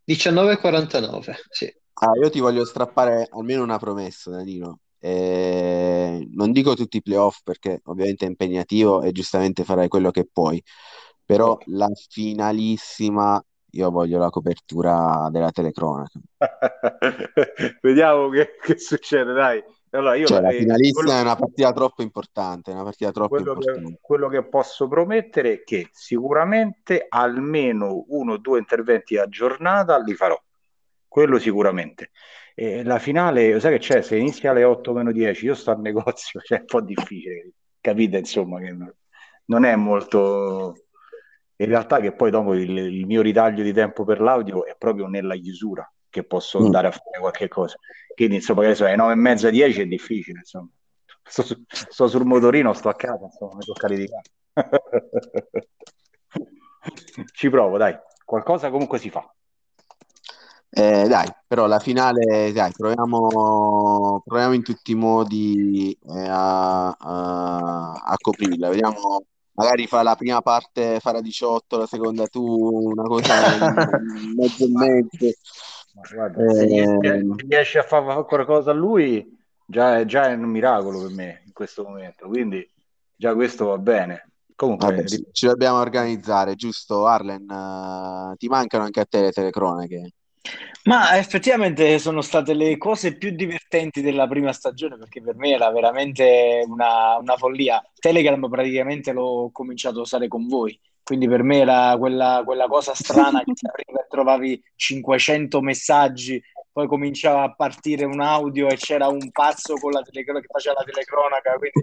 [0.06, 1.65] 19.49, sì.
[1.95, 4.80] ah, io ti voglio strappare almeno una promessa, Danilo.
[4.99, 10.26] Eh, non dico tutti i playoff perché ovviamente è impegnativo e giustamente farai quello che
[10.32, 10.63] puoi,
[11.26, 16.17] però la finalissima io voglio la copertura della telecronaca.
[17.82, 19.62] Vediamo che, che succede, dai.
[19.93, 23.53] Allora, io Cioè, la- finalissima quello- è una partita troppo importante, una partita troppo quello
[23.53, 23.99] che, importante.
[24.01, 30.15] quello che posso promettere è che sicuramente almeno uno o due interventi a giornata li
[30.15, 30.39] farò.
[31.08, 32.10] Quello sicuramente.
[32.56, 34.01] E la finale, sai che c'è?
[34.01, 37.51] Se inizia alle 8 meno 10, io sto al negozio, cioè è un po' difficile.
[37.79, 38.95] Capite, insomma, che non-
[39.45, 40.75] non è molto...
[41.58, 45.06] In realtà che poi dopo il, il mio ritaglio di tempo per l'audio è proprio
[45.08, 46.65] nella chiusura che posso Mm.
[46.65, 47.76] andare a fare qualche cosa.
[48.13, 50.69] Quindi, insomma, che ne so, alle 9 e mezza, 10 è difficile, insomma.
[51.23, 54.21] Sto, su- sto sul motorino, sto a casa, insomma, mi tocca litigare.
[57.34, 57.97] Ci provo, dai.
[58.23, 59.28] Qualcosa comunque si fa.
[60.69, 67.93] Eh, dai, però la finale, dai, proviamo, proviamo in tutti i modi eh, a, a-
[67.93, 68.69] a coprirla.
[68.69, 69.23] Vediamo,
[69.54, 72.43] magari fa la prima parte, farà 18, la seconda tu,
[72.91, 73.34] una cosa
[74.36, 75.26] mezzo e mezzo.
[75.93, 80.43] Ma guarda, Eh, se riesci a fare qualcosa a lui, già è, già è un
[80.43, 82.27] miracolo per me in questo momento.
[82.27, 82.67] Quindi
[83.15, 84.29] già questo va bene.
[84.56, 87.49] Comunque, vabbè, ci, ci dobbiamo organizzare, giusto, Arlen?
[87.49, 90.13] Eh, ti mancano anche a te le telecronache?
[90.84, 95.71] Ma effettivamente sono state le cose più divertenti della prima stagione perché per me era
[95.71, 97.82] veramente una, una follia.
[97.97, 102.94] Telegram praticamente l'ho cominciato a usare con voi, quindi per me era quella, quella cosa
[102.94, 106.42] strana che ti e trovavi 500 messaggi
[106.74, 110.80] poi cominciava a partire un audio e c'era un pazzo con la telecro- che faceva
[110.80, 111.80] la telecronaca, quindi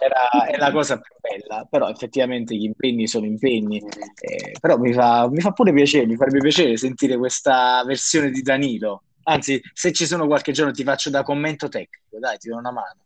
[0.00, 4.92] era, è la cosa più bella, però effettivamente gli impegni sono impegni, eh, però mi
[4.92, 9.92] fa, mi fa pure piacere, mi farebbe piacere sentire questa versione di Danilo, anzi se
[9.92, 13.04] ci sono qualche giorno ti faccio da commento tecnico, dai ti do una mano.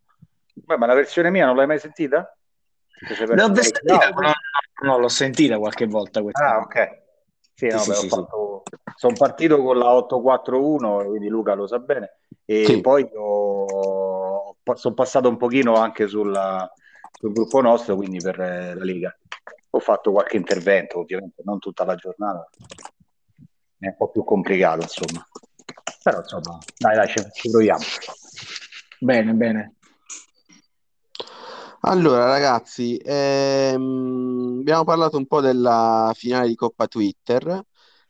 [0.55, 2.36] Beh, ma la versione mia non l'hai mai sentita?
[2.99, 4.33] L'ho sentita, no,
[4.83, 6.55] no, l'ho sentita qualche volta questa.
[6.55, 7.03] Ah, ok.
[7.55, 8.63] Sì, no, Sì, sì, fatto-
[8.97, 12.81] sono partito con la 841, quindi Luca lo sa bene, e Sì.
[12.81, 16.71] poi ho- sono passato un pochino anche sulla-
[17.19, 19.19] sul gruppo nostro, quindi per eh, la Lega.
[19.71, 22.49] Ho fatto qualche intervento, ovviamente non tutta la giornata,
[23.79, 25.27] è un po' più complicato, insomma.
[26.03, 27.83] Però, insomma, dai, dai, ci, ci proviamo.
[29.01, 29.75] Bene, bene.
[31.89, 37.63] Allora, ragazzi, ehm, abbiamo parlato un po' della finale di Coppa Twitter.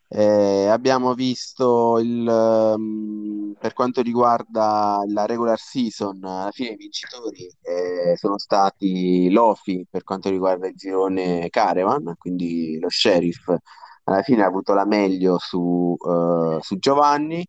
[0.09, 7.51] Eh, abbiamo visto il, ehm, per quanto riguarda la regular season, alla fine i vincitori
[7.63, 13.53] eh, sono stati Lofi per quanto riguarda il girone Caravan, quindi lo Sheriff
[14.05, 17.47] alla fine ha avuto la meglio su, eh, su Giovanni.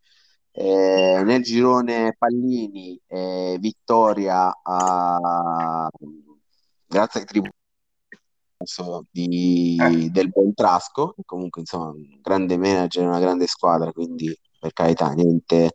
[0.60, 5.88] Eh, nel girone Pallini, eh, vittoria a,
[6.88, 7.54] grazie ai tribunali
[9.12, 14.74] di, del buon Trasco, che comunque insomma un grande manager, una grande squadra, quindi per
[14.74, 15.74] carità niente,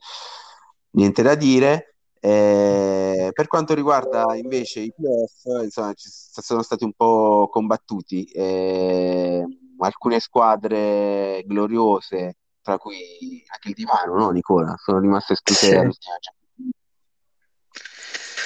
[0.90, 1.95] niente da dire.
[2.18, 8.25] Eh, per quanto riguarda invece i playoff, insomma, ci sono stati un po' combattuti.
[8.25, 9.45] Eh,
[9.79, 14.75] alcune squadre gloriose tra cui anche il divano, no, Nicola?
[14.79, 15.72] Sono rimaste escluse Sì.
[15.75, 16.14] dall'ultima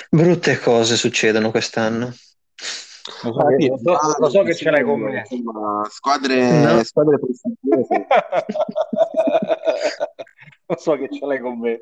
[0.08, 2.06] Brutte cose succedono quest'anno.
[3.22, 5.24] Lo so, Ah, che, lo so- lo so che ce l'hai con me.
[5.90, 6.82] squadre, No.
[6.82, 7.18] squadre.
[10.68, 11.80] Lo so che ce l'hai con me.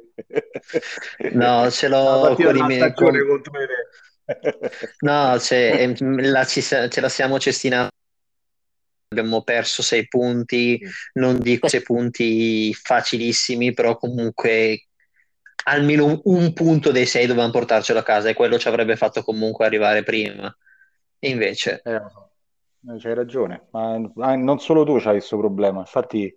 [1.33, 3.17] No, ce l'ho con i miei- con-.
[5.01, 5.95] No, ehm,
[6.31, 7.91] la ci- ce la siamo cestinata.
[9.21, 10.81] Abbiamo perso sei punti,
[11.15, 14.89] non dico sei punti facilissimi, però comunque
[15.67, 19.23] almeno un, un punto dei sei dovevamo portarcelo a casa e quello ci avrebbe fatto
[19.23, 20.55] comunque arrivare prima.
[21.19, 21.95] E invece, Eh.
[21.95, 23.97] Eh, C'hai ragione, ma
[24.37, 25.81] non solo tu c'hai questo problema.
[25.81, 26.37] Infatti,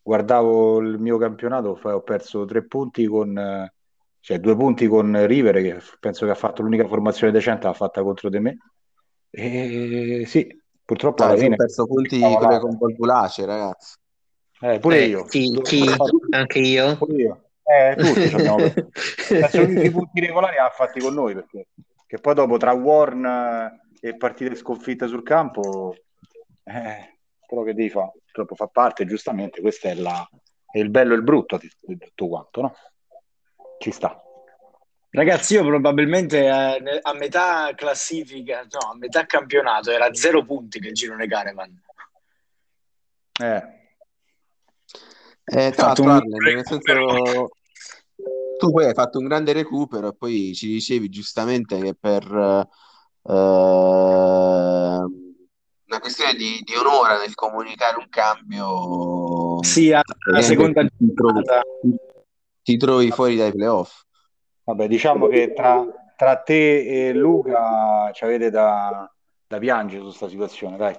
[0.00, 3.74] guardavo il mio campionato, ho perso tre punti con, eh,
[4.20, 8.02] cioè due punti con River, che penso che ha fatto l'unica formazione decente, l'ha fatta
[8.02, 8.58] contro di me.
[9.30, 10.46] E sì,
[10.88, 11.56] purtroppo alla Dai, io ho fine.
[11.56, 13.96] perso punti Stavo con convolvulace, ragazzi.
[14.60, 15.24] Eh, pure eh, io.
[15.24, 15.84] chi, chi?
[16.30, 16.96] Anche io?
[16.96, 17.42] Pure io.
[17.62, 21.66] Eh, tutti ci abbiamo unici punti regolari ha fatti con noi perché
[22.08, 25.94] che poi dopo tra Warn eh, e partite sconfitte sul campo,
[26.64, 30.26] eh, quello che devi fare, purtroppo fa parte, giustamente, questo è, la,
[30.70, 32.74] è il bello e il brutto di tutto quanto, no?
[33.78, 34.18] Ci sta.
[35.10, 40.78] Ragazzi, io probabilmente eh, ne- a metà classifica, no, a metà campionato era zero punti
[40.80, 41.82] nel girone Caravan.
[43.40, 43.76] Eh,
[45.50, 47.50] Eh, tra fatto l'altro, un Arlen, nel senso,
[48.58, 52.68] tu poi hai fatto un grande recupero e poi ci dicevi giustamente che per eh,
[55.88, 61.42] una questione di, di onore nel comunicare un cambio, Sì, alla seconda ti trovi,
[62.62, 64.04] ti trovi fuori dai playoff.
[64.68, 65.82] Vabbè, diciamo che tra,
[66.14, 69.10] tra te e Luca ci avete da,
[69.46, 70.94] da piangere su questa situazione, dai.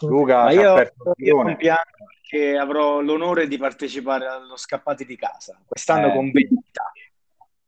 [0.00, 1.82] Luca Ma io, io non piango
[2.20, 6.12] perché avrò l'onore di partecipare allo Scappati di casa, quest'anno Eh.
[6.12, 6.92] con vendita.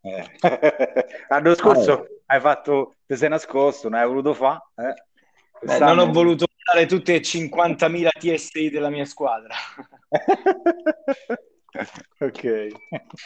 [0.03, 0.31] Eh.
[1.31, 4.61] L'anno scorso hai fatto, ti sei nascosto, non hai voluto fare.
[4.76, 4.94] Eh.
[5.62, 9.55] Beh, non ho voluto dare tutte e 50.000 TSI della mia squadra.
[12.18, 12.66] ok.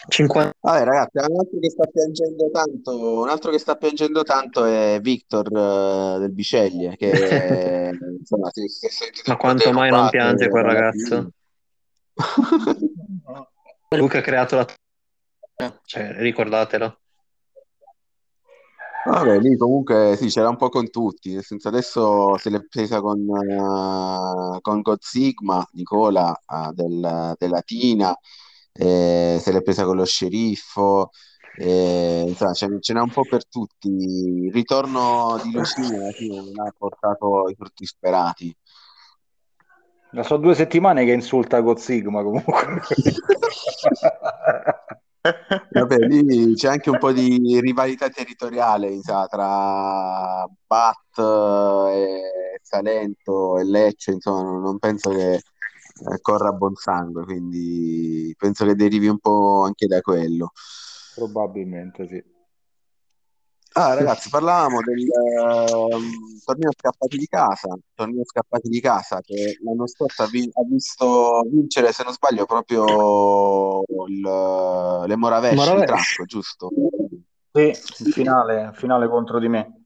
[0.08, 4.64] 50 Vabbè, ragazzi, un altro che sta piangendo tanto, un altro che sta piangendo tanto
[4.64, 7.08] è Victor eh, del Biceglie, che
[8.18, 11.30] insomma, si, si è sentito Ma quanto mai non piange quel dalla ragazzo?
[13.90, 14.66] Luca ha creato la...
[15.84, 16.98] Cioè, ricordatelo.
[19.06, 23.02] Vabbè, lì comunque sì, c'era un po' con tutti, nel senso adesso se l'è presa
[23.02, 28.16] con, eh, con God Sigma, Nicola eh, del, della Tina,
[28.72, 31.10] eh, se l'è presa con lo sceriffo,
[31.58, 33.88] eh, insomma ce, ce n'è un po' per tutti.
[33.88, 38.56] Il ritorno di Lucina alla fine non ha portato i frutti sperati.
[40.10, 42.80] Da so due settimane che insulta God Sigma comunque.
[45.70, 51.18] Vabbè, lì c'è anche un po' di rivalità territoriale, sa, tra Bat
[51.92, 58.34] e Salento e Lecce, insomma, non non penso che eh, corra a buon sangue, quindi
[58.36, 60.52] penso che derivi un po' anche da quello.
[61.14, 62.33] Probabilmente sì.
[63.76, 69.88] Ah, ragazzi, parlavamo del ehm, torneo scappati di casa, torneo scappati di casa che l'anno
[69.88, 75.84] scorso ha, vi- ha visto vincere, se non sbaglio, proprio il, le Moravesci, il Moravesci.
[75.86, 76.70] Trasco, giusto?
[77.52, 79.84] Sì, in finale, in finale contro di me.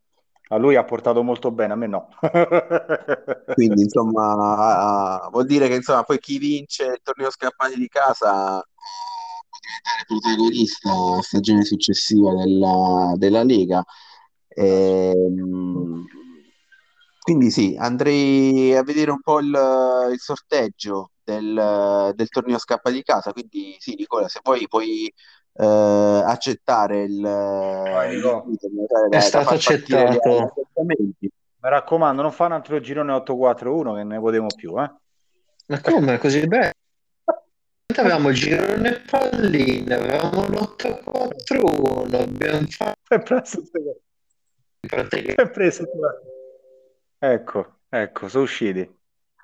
[0.50, 2.08] A lui ha portato molto bene, a me no.
[3.54, 8.62] Quindi, insomma, vuol dire che insomma, poi chi vince il torneo scappati di casa
[9.68, 13.84] diventare protagonista la stagione successiva della, della Lega.
[14.48, 16.04] Ehm,
[17.20, 19.48] quindi sì, andrei a vedere un po' il,
[20.12, 23.32] il sorteggio del, del torneo scappa di casa.
[23.32, 25.12] Quindi sì, Nicola, se poi puoi
[25.52, 25.64] eh,
[26.24, 28.46] accettare il, Nico.
[28.86, 30.52] da- È da stato gli accettato.
[31.60, 34.90] Mi raccomando, non fa un altro girone 8-4-1 che ne potremo più, eh?
[35.66, 36.14] Ma come?
[36.14, 36.72] È così bello?
[37.96, 43.62] Avevamo il girone palline, avevamo l'8-4-1, abbiamo fatto È preso,
[44.80, 45.84] è preso.
[47.18, 48.96] Ecco, ecco, sono usciti.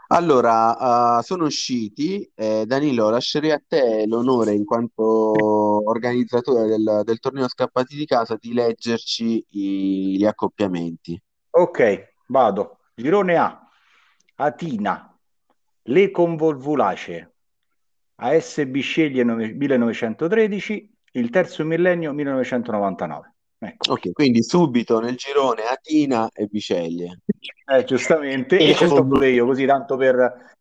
[0.09, 2.30] Allora, eh, sono usciti.
[2.34, 8.36] Eh, Danilo, lascerei a te l'onore, in quanto organizzatore del, del torneo Scappati di Casa,
[8.38, 11.20] di leggerci i- gli accoppiamenti.
[11.51, 12.78] Ok, vado.
[12.95, 13.68] Girone A,
[14.36, 15.18] Atina,
[15.82, 17.34] Le Convolvulacee,
[18.24, 23.34] AS Bisceglie nove- 1913, il terzo millennio 1999.
[23.58, 27.20] Ecco, Ok, quindi subito nel girone Atina e Biceglie.
[27.66, 30.52] eh, giustamente, e ci sto pure io, così tanto per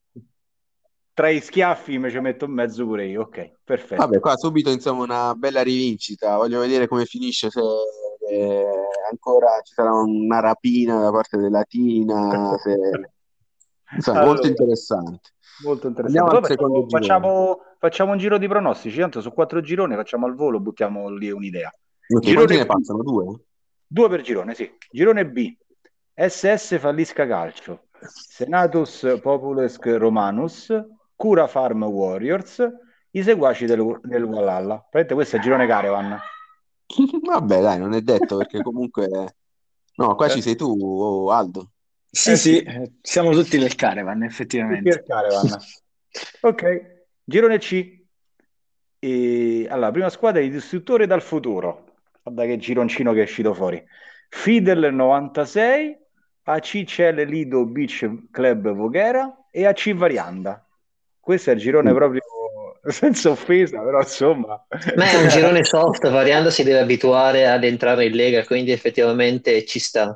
[1.14, 3.22] tra i schiaffi mi ci metto in mezzo pure io.
[3.22, 4.02] Ok, perfetto.
[4.02, 6.36] Vabbè, qua subito insomma una bella rivincita.
[6.38, 7.62] Voglio vedere come finisce, se
[8.30, 8.66] eh,
[9.10, 12.58] ancora ci sarà una rapina da parte dell'Atina.
[12.58, 12.78] Se...
[13.96, 15.30] Insomma, Allora, molto interessante.
[15.64, 16.40] Molto interessante.
[16.42, 16.90] facciamo, girone.
[16.90, 21.30] facciamo, facciamo un giro di pronostici, tanto su quattro gironi facciamo al volo, buttiamo lì
[21.30, 21.72] un'idea.
[22.20, 23.04] Girone ne passano?
[23.04, 23.40] Due?
[23.86, 24.70] Due per girone, sì.
[24.92, 25.56] Girone B.
[26.16, 30.72] SS Fallisca Calcio, Senatus Populus Romanus,
[31.16, 32.64] Cura Farm Warriors,
[33.12, 34.76] i seguaci del, del Valhalla.
[34.76, 36.20] Praticamente questo è il girone Caravan.
[37.24, 39.36] Vabbè, dai, non è detto perché comunque...
[39.96, 41.73] No, qua ci sei tu, oh, Aldo.
[42.16, 42.64] Sì, Eh, sì, sì.
[42.64, 44.90] eh, siamo tutti nel caravan, Tutti effettivamente.
[44.92, 45.58] al Caravan.
[46.42, 48.02] Ok, girone C.
[49.00, 51.86] E, allora, prima squadra è il distruttore dal futuro.
[52.22, 53.84] Guarda che gironcino che è uscito fuori.
[54.30, 55.98] Fidel 96,
[56.44, 60.64] ACCL Lido Beach Club Voghera e AC Varianda.
[61.20, 61.96] Questo è il girone Mm.
[61.96, 62.22] proprio
[62.88, 64.64] senza offesa, però insomma.
[64.96, 69.66] Ma è un girone soft, Varianda si deve abituare ad entrare in Lega, quindi effettivamente
[69.66, 70.16] ci sta.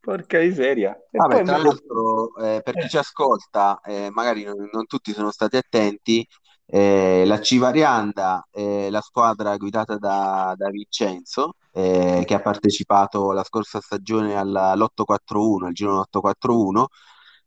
[0.00, 0.92] Porca miseria.
[1.10, 5.30] E Vabbè, tra l'altro, eh, per chi ci ascolta, eh, magari non, non tutti sono
[5.30, 6.26] stati attenti,
[6.66, 13.42] eh, la Civarianda è la squadra guidata da, da Vincenzo, eh, che ha partecipato la
[13.44, 16.88] scorsa stagione alla- all'841, al girone 841,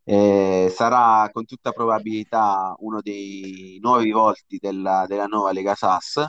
[0.03, 6.23] eh, sarà con tutta probabilità uno dei nuovi volti della, della nuova Lega Sass.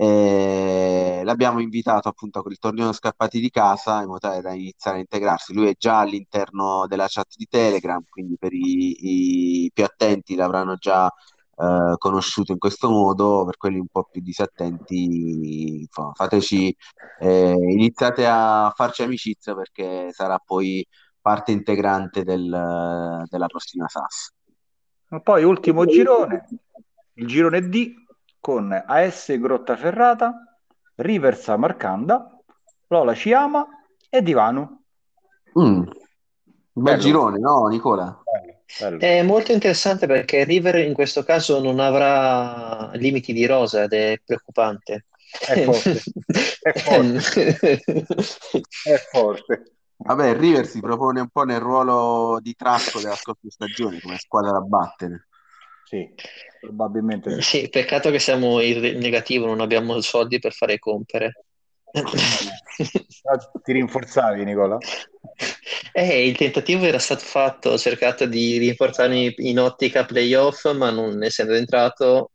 [0.00, 4.98] Eh, l'abbiamo invitato appunto a quel torneo scappati di casa in modo tale da iniziare
[4.98, 5.52] a integrarsi.
[5.52, 10.76] Lui è già all'interno della chat di Telegram, quindi per i, i più attenti l'avranno
[10.76, 16.72] già eh, conosciuto in questo modo, per quelli un po' più disattenti, fa- fateci,
[17.18, 20.86] eh, iniziate a farci amicizia perché sarà poi
[21.20, 24.30] parte integrante del- della prossima SAS.
[25.08, 26.46] Ma poi ultimo girone,
[27.14, 28.06] il girone D
[28.40, 30.58] con AS Grottaferrata,
[30.96, 32.38] Rivers Marcanda,
[32.88, 33.66] Lola Ciama
[34.08, 34.82] e Divano.
[35.58, 38.22] Mm, un bel girone, no, Nicola?
[38.78, 39.00] Bello.
[39.00, 44.20] È molto interessante perché River in questo caso non avrà limiti di rosa ed è
[44.24, 45.06] preoccupante.
[45.46, 46.02] È forte,
[46.60, 47.58] è forte,
[48.84, 49.72] è forte.
[49.96, 54.16] Vabbè, il River si propone un po' nel ruolo di Trasco della scorsa stagione come
[54.18, 55.27] squadra da battere.
[55.88, 56.06] Sì,
[56.60, 57.60] probabilmente sì.
[57.60, 61.44] Sì, peccato che siamo in negativo, non abbiamo soldi per fare compere.
[63.62, 64.76] Ti rinforzavi, Nicola?
[65.92, 71.22] Eh, il tentativo era stato fatto, ho cercato di rinforzarmi in ottica playoff, ma non
[71.24, 72.32] essendo entrato,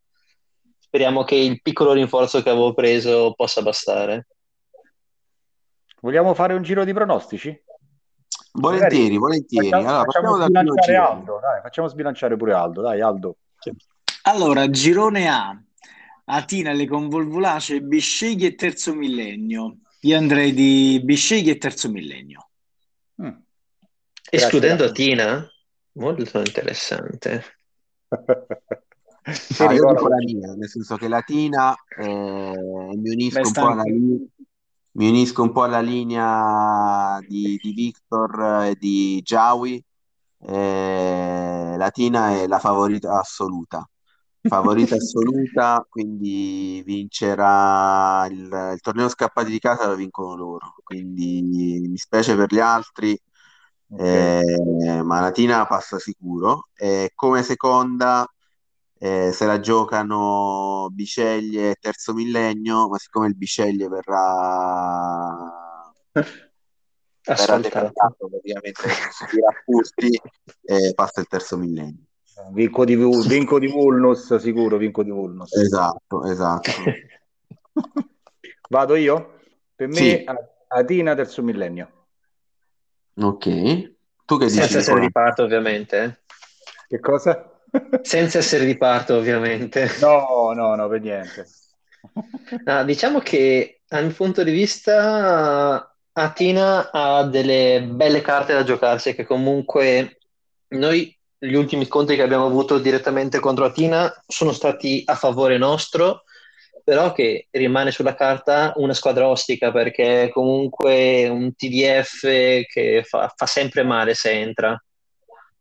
[0.80, 4.28] speriamo che il piccolo rinforzo che avevo preso possa bastare.
[6.02, 7.58] Vogliamo fare un giro di pronostici?
[8.54, 9.70] Volentieri, volentieri.
[9.70, 10.96] Facciamo, Allora, facciamo sbilanciare.
[10.96, 13.38] Aldo, dai, facciamo sbilanciare pure Aldo, dai Aldo.
[14.24, 15.62] Allora, girone A,
[16.26, 19.78] Atina, le convolvulacee, Bisceglie e Terzo Millennio.
[20.02, 22.50] Io andrei di Bisceglie e Terzo Millennio.
[23.22, 23.30] Mm.
[24.32, 24.86] Escludendo.
[24.86, 25.48] Atina?
[25.94, 27.44] Molto interessante.
[29.60, 33.62] Ah, io dico la mia, nel senso che Latina eh, mi unisco Beh, un sta
[33.62, 34.28] po' alla anche- linea,
[34.92, 39.82] mi unisco un po' alla linea di, di Victor e di Jawi.
[40.46, 43.88] Eh, Latina è la favorita assoluta.
[44.42, 50.76] Favorita assoluta, quindi vincerà il, il torneo scappati di casa lo vincono loro.
[50.84, 51.42] Quindi
[51.90, 53.18] mi spiace per gli altri,
[53.98, 56.70] eh, ma Latina passa sicuro.
[56.76, 58.26] E come seconda
[59.00, 65.92] eh, se la giocano Biceglie e Terzo Millennio, ma siccome il Biceglie verrà,
[67.24, 70.22] verrà praticamente subirà furti,
[70.64, 72.04] eh, passa il Terzo Millennio.
[72.52, 75.56] Vinco di, vinco di Vulnus, sicuro, vinco di Vulnus.
[75.56, 76.72] Esatto, esatto.
[78.70, 79.40] Vado io?
[79.76, 80.26] Per me, Sì.
[80.68, 81.92] Atina terzo millennio.
[83.16, 83.46] Ok.
[84.26, 85.06] Tu che dici, Senza essere Nicola?
[85.06, 86.04] di parte, ovviamente.
[86.04, 86.18] eh.
[86.88, 87.62] Che cosa?
[88.02, 89.88] Senza essere di parte, ovviamente.
[90.02, 91.48] No, no, no, per niente.
[92.66, 99.16] No, diciamo che dal mio punto di vista Atina ha delle belle carte da giocarsi
[99.16, 100.20] che comunque
[100.70, 106.24] noi gli ultimi scontri che abbiamo avuto direttamente contro Atina sono stati a favore nostro,
[106.84, 112.22] però che rimane sulla carta una squadra ostica perché comunque un TDF
[112.68, 114.82] che fa, fa sempre male se entra.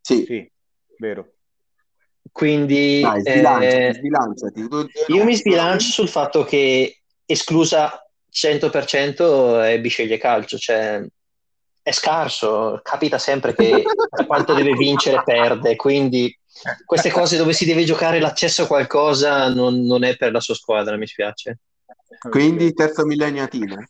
[0.00, 0.53] Sì, Sì,
[0.98, 1.32] vero.
[2.30, 4.68] Quindi dai, sbilanciati, eh, sbilanciati.
[4.68, 11.05] Tu- tu- Io mi sbilancio sul fatto che esclusa 100% è Bisceglie Calcio, cioè
[11.83, 13.83] è scarso, capita sempre che
[14.26, 16.37] quanto deve vincere perde, quindi
[16.85, 20.55] queste cose dove si deve giocare l'accesso a qualcosa non, non è per la sua
[20.55, 21.59] squadra, mi spiace.
[22.30, 23.85] Quindi Terzo Millennio Atina.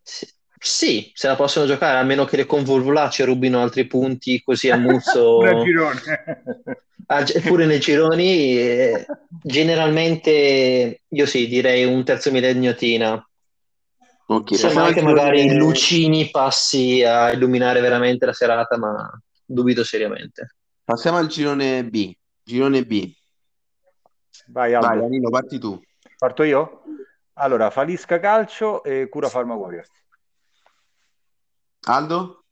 [0.00, 0.28] Sì,
[0.64, 4.78] sì, se la possono giocare, a meno che le convolvulacce rubino altri punti così a
[4.78, 5.40] muzzo.
[5.44, 6.00] Pure a girone.
[7.06, 7.22] Ah,
[7.66, 9.06] nei gironi, eh,
[9.42, 13.12] generalmente io sì, direi un terzo millennio Tina.
[14.26, 19.20] Ok, Se passiamo mai al che magari Lucini passi a illuminare veramente la serata, ma
[19.44, 20.54] dubito seriamente.
[20.82, 22.10] Passiamo al girone B.
[22.42, 23.12] Girone B.
[24.46, 25.02] Vai, Vai, Aldo.
[25.02, 25.78] Danilo, parti tu.
[26.16, 26.84] Parto io?
[27.34, 30.03] Allora, Falisca Calcio e Cura Farma Warriors.
[31.86, 32.44] Aldo?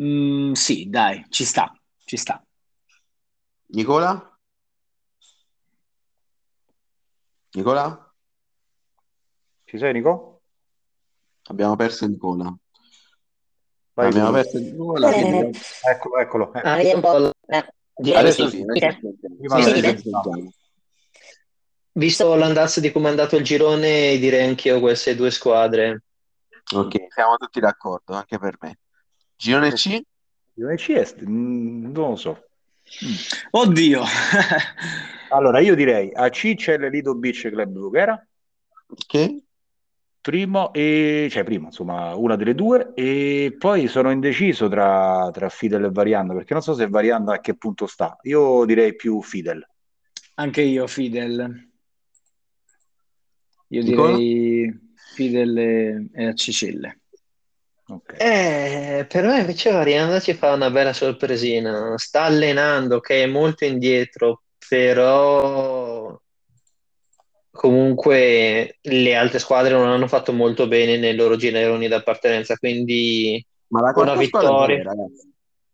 [0.00, 1.72] Mm, sì, dai, ci sta,
[2.04, 2.42] ci sta.
[3.68, 4.36] Nicola?
[7.54, 8.14] Nicola?
[9.64, 10.40] Ci sei, Nico?
[11.44, 12.54] Abbiamo perso Nicola.
[13.94, 14.34] Vai, Abbiamo tu.
[14.34, 15.12] perso Nicola.
[15.12, 16.54] quindi- Eccolo, eccolo.
[16.54, 18.64] Eh, Ah, eh, Adesso sì.
[21.94, 26.04] Visto l'andazzo di come è andato il girone, direi anch'io queste due squadre.
[26.74, 28.78] Ok, siamo tutti d'accordo, anche per me.
[29.36, 30.00] Girone C?
[30.54, 31.22] Girone C est?
[31.24, 32.44] Mm, non lo so.
[33.50, 34.02] Oddio.
[35.32, 38.26] Allora, io direi AC c'è l'Elido Beach Club Voghera,
[38.88, 39.42] Ok.
[40.20, 45.84] primo e cioè primo, insomma, una delle due, e poi sono indeciso tra, tra Fidel
[45.84, 48.18] e Varianda, perché non so se Varianda a che punto sta.
[48.24, 49.66] Io direi più Fidel.
[50.34, 51.70] Anche io, Fidel.
[53.68, 54.16] Io Nicola?
[54.16, 54.81] direi
[55.12, 56.98] Fidel e, e a Cicelle.
[57.88, 58.14] Ok.
[58.18, 61.94] Eh, per me invece Varianda ci fa una bella sorpresina.
[61.96, 66.18] Sta allenando, che è molto indietro, però
[67.50, 73.80] comunque le altre squadre non hanno fatto molto bene nei loro gironi d'appartenenza, quindi Ma
[73.80, 74.76] la Una vittoria.
[74.76, 74.82] i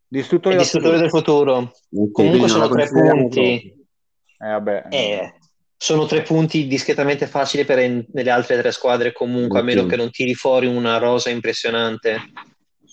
[0.09, 1.09] del futuro.
[1.09, 1.73] futuro.
[2.13, 3.87] Comunque sono tre punti.
[4.41, 5.35] Eh, vabbè, Eh,
[5.79, 9.69] sono tre punti discretamente facili per en- le altre tre squadre comunque, a Ok.
[9.69, 12.21] meno che non tiri fuori una rosa impressionante.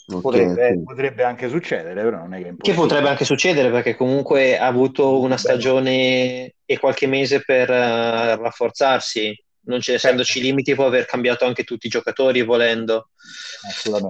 [0.08, 0.84] Ok, potrebbe, ok.
[0.84, 4.68] potrebbe anche succedere, però non è che è Che potrebbe anche succedere perché comunque ha
[4.68, 11.06] avuto una stagione e qualche mese per eh, rafforzarsi, non ne essendoci limiti, può aver
[11.06, 13.10] cambiato anche tutti i giocatori volendo.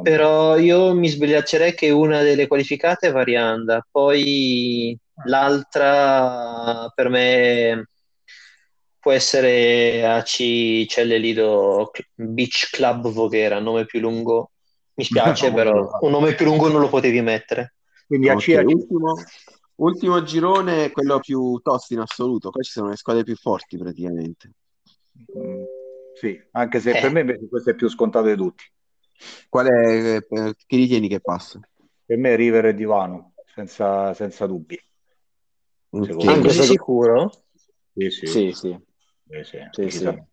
[0.01, 7.87] Però io mi sbilacerei che una delle qualificate è Varianda, poi l'altra per me
[9.05, 14.49] può essere AC Celle Lido Beach Club Voghera, nome più lungo.
[14.95, 17.75] Mi spiace, No, però un nome più lungo non lo potevi mettere.
[18.07, 18.65] Quindi AC, Ok, AC.
[18.65, 19.13] ultimo,
[19.75, 22.49] ultimo girone, quello più tosto in assoluto.
[22.49, 24.53] Qua ci sono le squadre più forti praticamente.
[25.37, 25.63] Mm,
[26.19, 27.01] sì, anche se Eh.
[27.01, 28.63] per me invece questo è più scontato di tutti.
[29.47, 31.59] Qual è, eh, chi ritieni che passa?
[32.07, 34.79] Per me River e Divano, senza, senza dubbi.
[35.91, 36.07] Ok.
[36.07, 36.41] Secondo me.
[36.41, 37.29] così sicuro?
[37.93, 38.25] Sì, sì.
[38.27, 38.77] Sì, sì.
[39.29, 40.23] Sì, sì, Sì.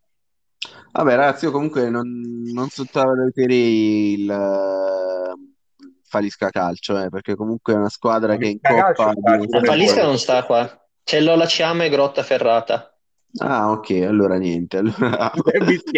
[0.93, 2.09] Vabbè, ragazzi, io comunque non,
[2.53, 9.12] non sottovaluterei il, il Falisca Calcio, eh, perché comunque è una squadra che in Coppa...
[9.22, 10.86] Calcio La Falisca non sta qua.
[11.03, 12.97] C'è Lola Ciama e Grotta Ferrata.
[13.40, 14.76] Ah, ok, allora niente.
[14.76, 15.30] Allora,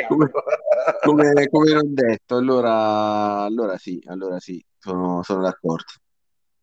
[0.07, 0.31] come,
[1.03, 5.93] come, come non detto, allora, allora sì, allora sì, sono, sono d'accordo.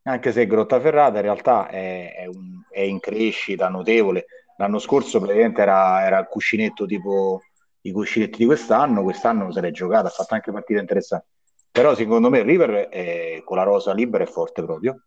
[0.04, 4.26] Anche se Grottaferrata in realtà è, è un- è in crescita notevole.
[4.62, 7.42] L'anno scorso praticamente era, era il cuscinetto tipo
[7.82, 11.26] i cuscinetti di quest'anno, quest'anno se l'è giocata, ha fatto anche partite interessanti.
[11.72, 15.02] Però secondo me il River è- con la rosa libera è forte proprio.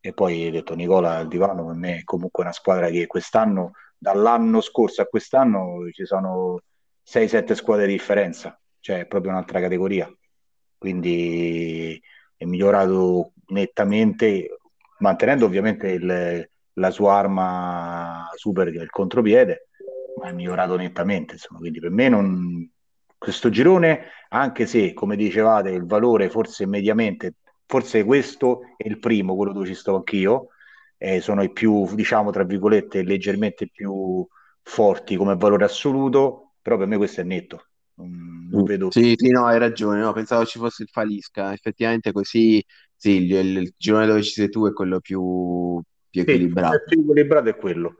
[0.00, 3.72] E poi hai detto Nicola, il Divano per me è comunque una squadra che quest'anno,
[3.96, 6.62] dall'anno scorso a quest'anno, ci sono
[7.02, 10.12] 6-7 squadre di differenza, cioè è proprio un'altra categoria.
[10.76, 12.00] Quindi
[12.36, 14.58] è migliorato nettamente,
[14.98, 19.68] mantenendo ovviamente il- la sua arma super, che è il contropiede,
[20.20, 21.34] ma è migliorato nettamente.
[21.34, 21.60] Insomma.
[21.60, 22.70] Quindi per me non...
[23.18, 27.34] questo girone, anche se, come dicevate, il valore forse mediamente,
[27.66, 30.48] forse questo è il primo, quello dove ci sto anch'io,
[30.98, 34.26] eh, sono i più, diciamo, tra virgolette, leggermente più
[34.62, 37.66] forti come valore assoluto, però per me questo è netto.
[37.94, 38.90] Non, non vedo...
[38.90, 42.64] Sì, sì, no, hai ragione, no, pensavo ci fosse il Falisca, effettivamente così,
[42.94, 45.80] sì, il, il girone dove ci sei tu è quello più,
[46.24, 46.74] più Sì, equilibrato.
[46.74, 47.96] il più equilibrato è quello.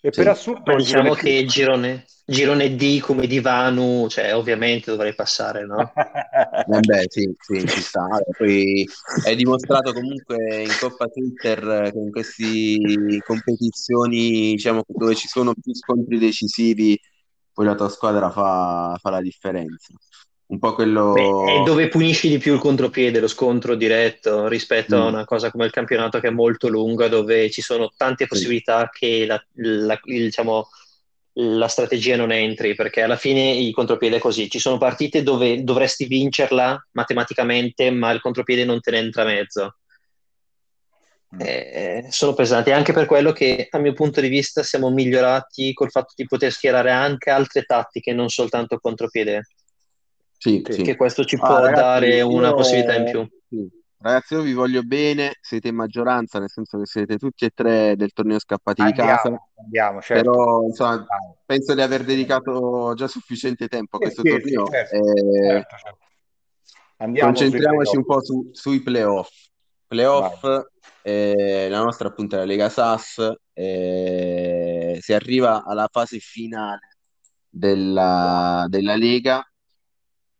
[0.00, 0.20] E Sì.
[0.20, 5.92] per assurdo diciamo che il girone, girone D come Divanu, cioè ovviamente dovrei passare, no?
[6.70, 8.00] Eh beh, sì, sì, ci sta.
[8.02, 8.86] Vabbè, Poi
[9.24, 15.74] è dimostrato comunque in Coppa Inter che in queste competizioni, diciamo, dove ci sono più
[15.74, 16.98] scontri decisivi,
[17.52, 19.94] poi la tua squadra fa, fa la differenza.
[20.48, 20.74] Un po'
[21.10, 21.62] Beh, è quello...
[21.62, 25.64] dove punisci di più il contropiede, lo scontro diretto, rispetto a Mm, una cosa come
[25.64, 29.98] il campionato che è molto lunga, dove ci sono tante sì, possibilità che la, la-
[30.04, 30.68] il- diciamo,
[31.40, 34.50] la strategia non entri, perché alla fine il contropiede è così.
[34.50, 39.76] Ci sono partite dove dovresti vincerla matematicamente, ma il contropiede non te ne entra mezzo.
[41.32, 41.40] Mm.
[41.40, 45.90] Eh, sono pesanti, anche per quello che, a mio punto di vista, siamo migliorati col
[45.90, 49.42] fatto di poter schierare anche altre tattiche, non soltanto il contropiede,
[50.38, 50.72] sì, Sì.
[50.72, 50.82] sì.
[50.82, 52.54] che questo ci Ah, può ragazzi, dare una io...
[52.54, 53.28] possibilità in più.
[53.48, 53.68] sì.
[54.00, 57.96] Ragazzi, io vi voglio bene, siete in maggioranza, nel senso che siete tutti e tre
[57.96, 60.30] del torneo scappati di casa, Andiamo, andiamo, certo.
[60.30, 61.36] però insomma, Andiamo.
[61.44, 64.66] penso di aver dedicato già sufficiente tempo a Sì, questo sì, sì, torneo.
[64.66, 65.98] certo, Eh, certo, certo.
[66.98, 69.30] Andiamo concentriamoci un po' su- sui playoff.
[69.86, 70.44] Playoff,
[71.02, 76.96] eh, la nostra appunto è la Lega SAS, eh, si arriva alla fase finale
[77.48, 79.42] della, della Lega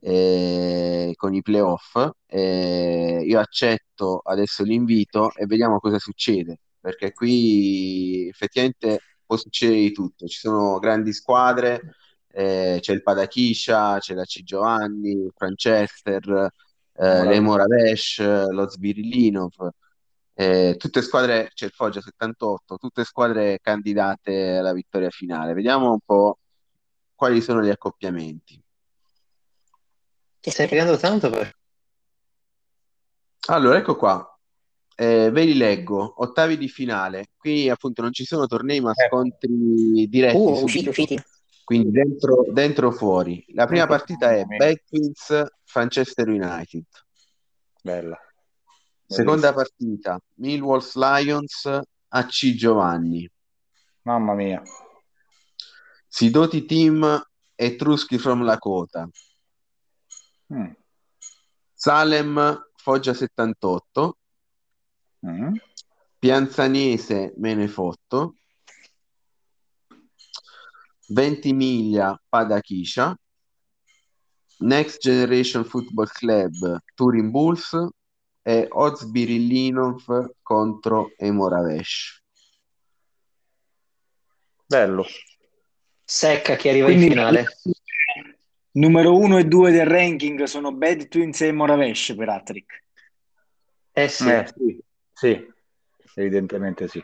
[0.00, 2.10] eh, con i playoff.
[2.26, 9.92] Eh, io accetto adesso l'invito e vediamo cosa succede, perché qui effettivamente può succedere di
[9.92, 10.26] tutto.
[10.26, 11.94] Ci sono grandi squadre,
[12.28, 16.50] eh, c'è il Padachiscia, c'è la C Giovanni, il Franchester,
[16.94, 18.18] eh, l'Emo Ravesh,
[18.50, 19.70] lo Zbirilinov,
[20.34, 25.52] eh, tutte squadre, c'è il Foggia 78, tutte squadre candidate alla vittoria finale.
[25.52, 26.38] Vediamo un po'
[27.14, 28.62] quali sono gli accoppiamenti.
[30.40, 31.52] Ti stai pagando tanto per...
[33.48, 34.24] Allora, ecco qua.
[34.94, 37.28] Eh, ve li leggo, ottavi di finale.
[37.36, 39.16] Qui appunto non ci sono tornei ma Ecco.
[39.16, 40.90] scontri diretti Uh, usciti, subito.
[40.90, 41.22] usciti.
[41.64, 43.44] Quindi dentro, dentro o fuori.
[43.54, 44.44] La prima partita è
[44.84, 46.84] Twins Manchester United.
[47.82, 48.18] Bella.
[49.06, 51.68] Seconda partita Millwall's Lions
[52.08, 53.30] AC Giovanni.
[54.02, 54.62] Mamma mia.
[56.06, 57.22] Sidoti Team
[57.54, 59.08] Etruschi from Lakota.
[60.52, 60.72] Mm.
[61.74, 64.18] Salem Foggia 78.
[65.26, 65.54] Mm.
[66.18, 68.36] Pianzanese Menefotto.
[71.08, 73.16] Ventimiglia Padachiscia.
[74.60, 77.72] Next Generation Football Club Turin Bulls
[78.42, 80.04] e Oz Birillinov
[80.42, 82.22] contro Emoravesh.
[84.66, 85.04] Bello.
[86.04, 87.46] Secca che arriva in Quindi finale.
[88.72, 92.84] Numero uno e due del ranking sono Bad Twins e Moravesh per Attrick.
[93.92, 94.28] Eh sì.
[94.28, 95.52] Eh, sì, sì,
[96.14, 97.02] evidentemente sì.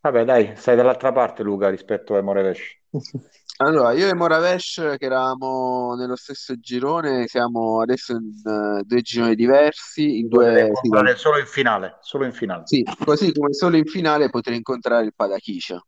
[0.00, 2.78] Vabbè, dai, stai dall'altra parte, Luca, rispetto ai Morevesh.
[3.58, 9.36] Allora, io e Moravesh, che eravamo nello stesso girone, siamo adesso in eh, due gironi
[9.36, 12.66] diversi, in due, sì, solo in finale, solo in finale.
[12.66, 15.80] sì, così come solo in finale potrei incontrare il Padachiscia.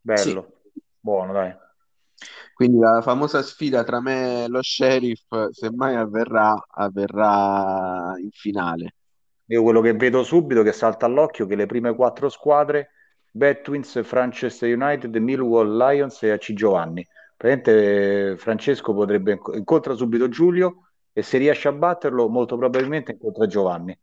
[0.00, 0.62] Bello,
[0.98, 1.54] buono, dai.
[2.54, 8.94] Quindi la famosa sfida tra me e lo sheriff, se mai avverrà, avverrà in finale.
[9.46, 12.90] Io quello che vedo subito che salta all'occhio che le prime quattro squadre,
[13.30, 13.60] Bad
[14.10, 17.06] Manchester United, Millwall, Lions e AC Giovanni.
[17.36, 23.12] Praticamente eh, Francesco potrebbe inc- incontra subito Giulio e se riesce a batterlo molto probabilmente
[23.12, 23.96] incontra Giovanni.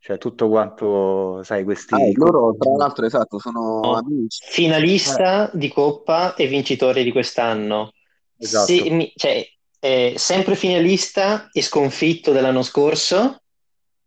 [0.00, 1.94] Cioè tutto quanto, sai, questi...
[1.94, 3.94] Ah, loro tra l'altro esatto, sono No.
[3.94, 4.42] amici.
[4.48, 7.92] Finalista di Coppa e vincitore di quest'anno.
[8.38, 8.66] Esatto.
[8.66, 9.44] Se- mi- cioè,
[9.78, 13.42] è sempre finalista e sconfitto dell'anno scorso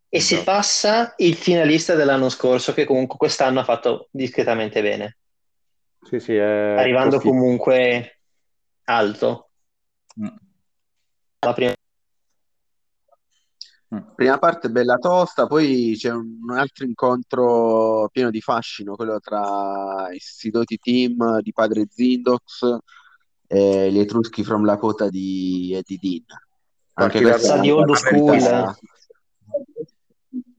[0.10, 0.52] e si Esatto.
[0.52, 5.18] passa il finalista dell'anno scorso che comunque quest'anno ha fatto discretamente bene,
[6.04, 7.40] Sì, sì, è arrivando fortissimo.
[7.42, 8.20] comunque
[8.86, 9.50] alto.
[10.22, 10.28] Mm.
[11.46, 11.74] La prima.
[14.16, 20.08] Prima parte bella tosta, poi c'è un, un altro incontro pieno di fascino, quello tra
[20.14, 22.78] i Sidoti Team di padre Zindox
[23.48, 26.24] e gli Etruschi from Lakota di Eddie Dean.
[26.94, 28.76] Anche questa di old school.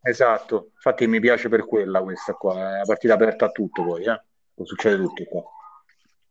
[0.03, 4.05] Esatto, infatti mi piace per quella questa qua, è una partita aperta a tutto poi,
[4.05, 4.23] eh?
[4.53, 5.43] Può succedere tutto qua.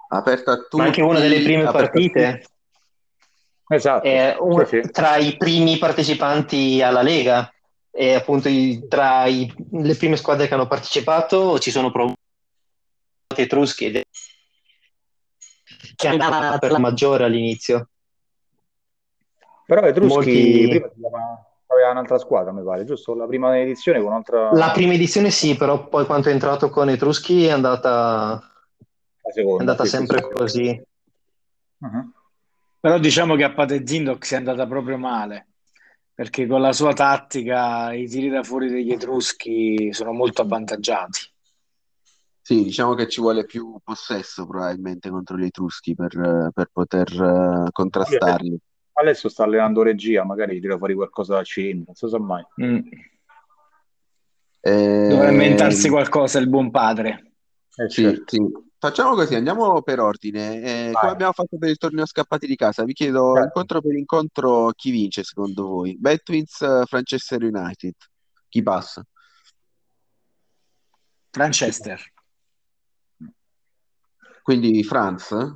[0.10, 2.44] aperta a tutti, ma anche una delle prime partite.
[3.74, 4.92] Esatto, È un- sì, sì.
[4.92, 7.50] tra i primi partecipanti alla Lega
[7.90, 12.16] e appunto i- tra i- le prime squadre che hanno partecipato ci sono proprio
[13.34, 14.04] gli Etruschi ed-
[15.96, 17.88] che andava per la maggiore all'inizio.
[19.66, 23.16] Però Etruschi Molti- prima aveva un'altra squadra, mi pare, giusto?
[23.16, 24.52] La prima edizione con un'altra...
[24.52, 27.90] La prima edizione sì, però poi quando è entrato con Etruschi è andata,
[29.22, 30.28] la è seconda, andata sì, sempre sì.
[30.34, 30.84] così.
[31.78, 32.14] Mhm.
[32.82, 35.50] Però diciamo che a Pate Zindox è andata proprio male,
[36.16, 41.20] perché con la sua tattica i tiri da fuori degli Etruschi sono molto avvantaggiati.
[42.42, 47.08] Sì, diciamo che ci vuole più possesso probabilmente contro gli Etruschi per, per poter
[47.68, 48.58] eh, contrastarli.
[48.94, 52.44] Adesso sta allenando regia, magari tira fuori qualcosa da centro, non so se mai.
[52.64, 52.80] Mm.
[54.60, 57.34] Eh, Dovrà inventarsi qualcosa il buon padre.
[57.76, 58.36] Eh, Sì, certo.
[58.36, 58.70] sì.
[58.84, 60.60] Facciamo così, andiamo per ordine.
[60.60, 60.94] Eh, Vai.
[60.94, 63.46] come abbiamo fatto per il torneo scappati di casa, vi chiedo Certo.
[63.46, 65.96] incontro per incontro chi vince secondo voi?
[66.00, 67.94] Betwins, eh, Manchester United.
[68.50, 69.06] Chi passa?
[71.30, 72.02] Franchester.
[74.42, 75.54] Quindi Franz?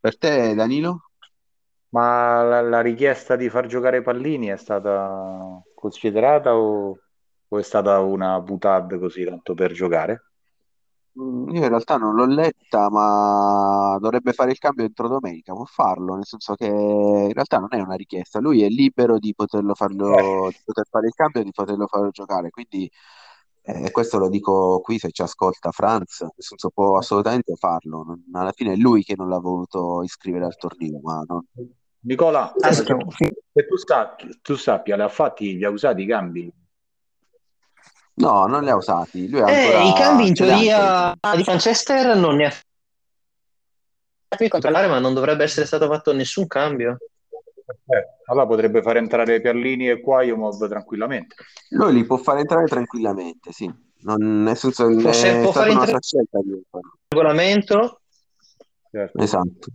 [0.00, 1.10] Per te, Danilo?
[1.90, 6.98] Ma la, la richiesta di far giocare Pallini è stata considerata o,
[7.46, 10.31] o è stata una butad così tanto per giocare?
[11.20, 15.52] Mm, Io in realtà non l'ho letta, ma dovrebbe fare il cambio entro domenica.
[15.52, 18.40] Può farlo, nel senso che in realtà non è una richiesta.
[18.40, 22.10] Lui è libero di poterlo farlo, di poter fare il cambio e di poterlo farlo
[22.10, 22.48] giocare.
[22.50, 22.90] Quindi
[23.64, 28.02] eh, questo lo dico qui se ci ascolta Franz, nel senso può assolutamente farlo.
[28.04, 31.44] Non- alla fine è lui che non l'ha voluto iscrivere al torneo, ma non-
[32.04, 33.30] Nicola, sì.
[33.52, 36.52] se tu, sappi- tu sappia, li ha fatti, li ha usati i cambi?
[38.14, 39.28] No, non li ha usati.
[39.28, 42.52] Lui Eh, i cambi in teoria di Manchester non ne ha
[44.28, 46.98] fatti controllare, ma non dovrebbe essere stato fatto nessun cambio.
[47.86, 51.36] Eh, allora potrebbe far entrare Pierlini e Quagliomov tranquillamente.
[51.70, 53.72] Lui li può fare entrare tranquillamente, sì.
[54.04, 56.64] Non, nel senso che Può, è può fare entrare il
[57.08, 58.00] regolamento.
[58.90, 59.18] Certo.
[59.18, 59.70] Esatto.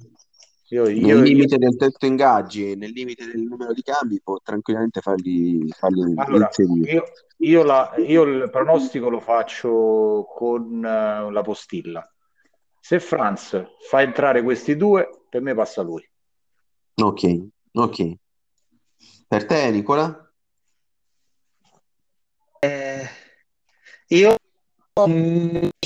[0.69, 4.19] Io, Nel io- io- limite del tetto ingaggi e nel limite del numero di cambi
[4.21, 6.91] può tranquillamente farli, farli allora, inserire.
[6.91, 7.03] io,
[7.37, 12.05] io la- io il pronostico lo faccio con eh, la postilla.
[12.81, 16.05] Se Franz fa entrare questi due, per me passa lui.
[16.95, 18.13] Ok, ok.
[19.27, 20.31] Per te, Nicola?
[22.59, 23.07] Eh,
[24.07, 24.35] io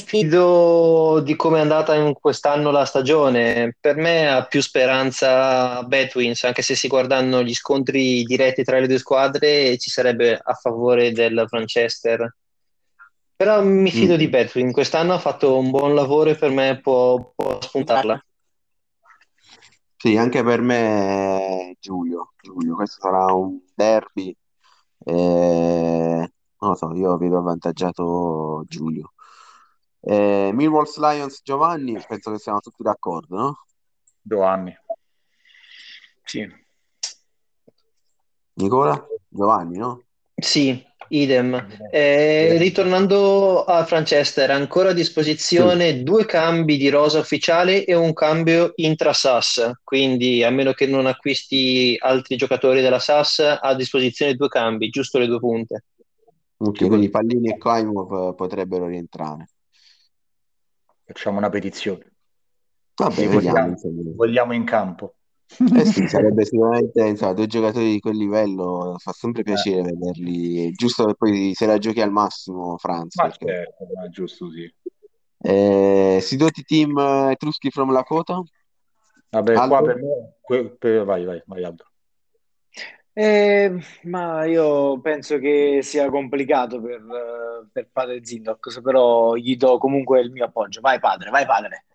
[0.05, 3.75] fido di come è andata in quest'anno la stagione.
[3.79, 8.87] Per me ha più speranza Betwins, anche se si guardano gli scontri diretti tra le
[8.87, 12.35] due squadre, ci sarebbe a favore del Manchester.
[13.35, 14.17] Però mi fido Mm.
[14.17, 14.71] di Betwin.
[14.71, 18.23] Quest'anno ha fatto un buon lavoro e per me può, può spuntarla.
[19.97, 22.33] Sì, anche per me Giulio.
[22.41, 24.35] Giulio, questo sarà un derby.
[25.03, 26.31] Eh,
[26.61, 29.13] non lo so, io vedo avvantaggiato Giulio.
[29.99, 33.65] Eh, Millwall's Lions Giovanni, penso che siamo tutti d'accordo, no?
[34.21, 34.75] Giovanni.
[36.23, 36.47] Sì.
[38.53, 39.07] Nicola?
[39.27, 40.03] Giovanni, no?
[40.35, 41.67] Sì, idem.
[41.89, 48.73] Eh, ritornando a Franchester, ancora a disposizione due cambi di rosa ufficiale e un cambio
[48.75, 54.47] intra-SAS, quindi a meno che non acquisti altri giocatori della SAS, ha a disposizione due
[54.47, 55.85] cambi, giusto le due punte.
[56.63, 59.49] Ok, quindi Pallini e Koimov potrebbero rientrare.
[61.03, 62.11] Facciamo una petizione.
[62.95, 63.73] Vabbè, vediamo.
[63.73, 65.15] vogliamo, vogliamo in campo.
[65.73, 71.05] Eh sì, sarebbe sicuramente, insomma, due giocatori di quel livello, fa sempre piacere vederli, giusto
[71.05, 73.15] che poi se la giochi al massimo, Franz.
[73.15, 74.71] Ma perché- certo, giusto sì.
[75.43, 78.39] Eh, Sidoti Team eh, Etruschi from Lakota?
[79.31, 79.75] Vabbè, Aldo?
[79.75, 80.33] qua per me...
[80.41, 81.85] que- per- vai, vai, vai, Aldo.
[83.13, 89.77] Eh, ma io penso che sia complicato per, eh, per padre Zindox, però gli do
[89.77, 90.79] comunque il mio appoggio.
[90.81, 91.85] Vai padre, vai padre.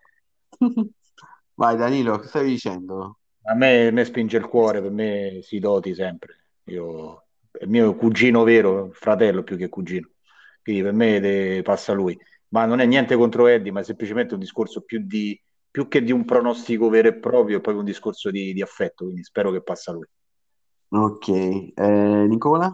[1.58, 3.18] Vai Danilo, che stavi dicendo?
[3.44, 6.48] A me, a me spinge il cuore, per me si doti sempre.
[6.64, 10.10] Io, è il mio cugino vero, fratello più che cugino.
[10.62, 12.18] Quindi per me de- passa lui.
[12.48, 15.40] Ma non è niente contro Eddie, ma è semplicemente un discorso più, di,
[15.70, 19.04] più che di un pronostico vero e proprio, è proprio un discorso di, di affetto.
[19.04, 20.06] Quindi spero che passa lui.
[20.88, 22.72] Ok, eh, Nicola?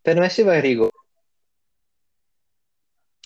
[0.00, 0.90] Per me si va in rigore.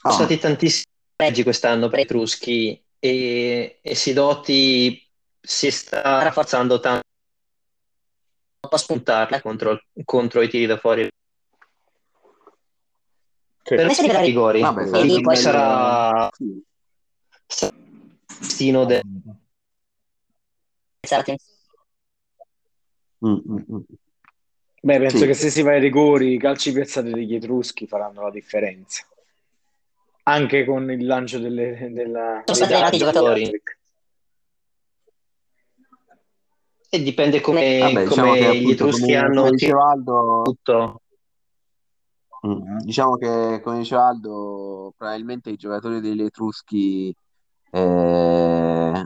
[0.05, 5.09] Ah, Sono stati tantissimi pareggi quest'anno per i Etruschi e, e Sidoti
[5.41, 7.01] si sta rafforzando tanto
[8.69, 11.09] a spuntarla contro, contro i tiri da fuori.
[13.65, 13.77] Sì.
[13.77, 16.63] Per me si arriverà ai rigori vabbè, e sarebbe lì un poi bel- sarà sì.
[17.47, 19.31] sarà il destino del Mm,
[23.27, 23.81] mm, mm.
[24.85, 25.27] Beh, penso Sì.
[25.27, 29.07] che se si va ai rigori, i calci piazzati degli Etruschi faranno la differenza.
[30.25, 33.43] Anche con il lancio delle, della, Sono stati arrivati i giocatori.
[33.43, 33.81] Patrick.
[36.95, 39.49] e dipende come, Vabbè, diciamo come che gli appunto, Etruschi come, hanno
[39.89, 41.01] Aldo, tutto.
[42.47, 47.14] mm, diciamo che come diceva Aldo, probabilmente i giocatori degli Etruschi
[47.70, 47.79] eh,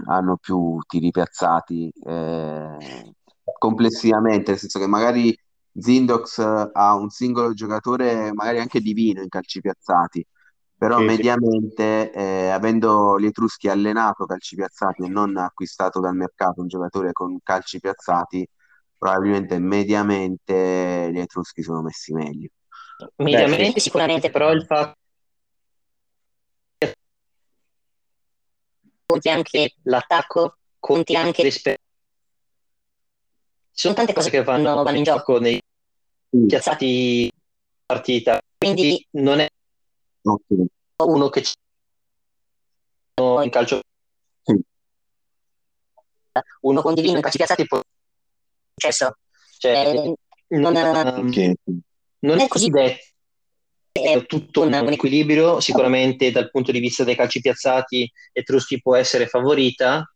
[0.05, 3.15] hanno più tiri piazzati eh,
[3.59, 5.37] complessivamente, nel senso che magari
[5.79, 6.39] Zindox
[6.73, 10.27] ha un singolo giocatore magari anche divino in calci piazzati,
[10.77, 11.07] però Sì, sì.
[11.07, 17.13] mediamente eh, avendo gli Etruschi allenato calci piazzati e non acquistato dal mercato un giocatore
[17.13, 18.49] con calci piazzati,
[18.97, 22.49] probabilmente mediamente gli Etruschi sono messi meglio.
[23.17, 23.81] Mediamente Beh, sì.
[23.81, 24.95] sicuramente, però il fatto
[29.07, 31.85] conti anche l'attacco, conti anche rispetto.
[33.77, 35.61] Ci sono tante cose che vanno, vanno in gioco nei
[36.31, 37.31] piazzati
[37.85, 39.47] partita, quindi non è
[41.05, 41.53] uno che c'è
[43.19, 43.83] in calcio.
[44.43, 44.59] Sì.
[46.63, 47.79] Uno con divino in calci piazzati può
[48.73, 49.19] successo.
[49.59, 49.93] Cioè,
[50.49, 51.53] non, Ok.
[52.21, 53.05] non è così detto.
[53.93, 58.97] È tutto un, un equilibrio, sicuramente dal punto di vista dei calci piazzati Etruschi può
[58.97, 60.11] essere favorita,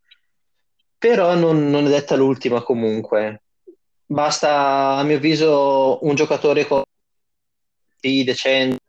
[0.97, 3.43] però non, non è detta l'ultima comunque.
[4.11, 6.83] Basta, a mio avviso, un giocatore con
[8.01, 8.81] di decente,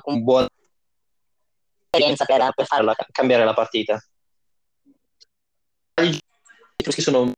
[0.00, 0.46] con buona
[1.90, 4.00] esperienza per, per farla cambiare la partita.
[5.94, 6.18] Gli
[6.76, 7.32] Etruschi sono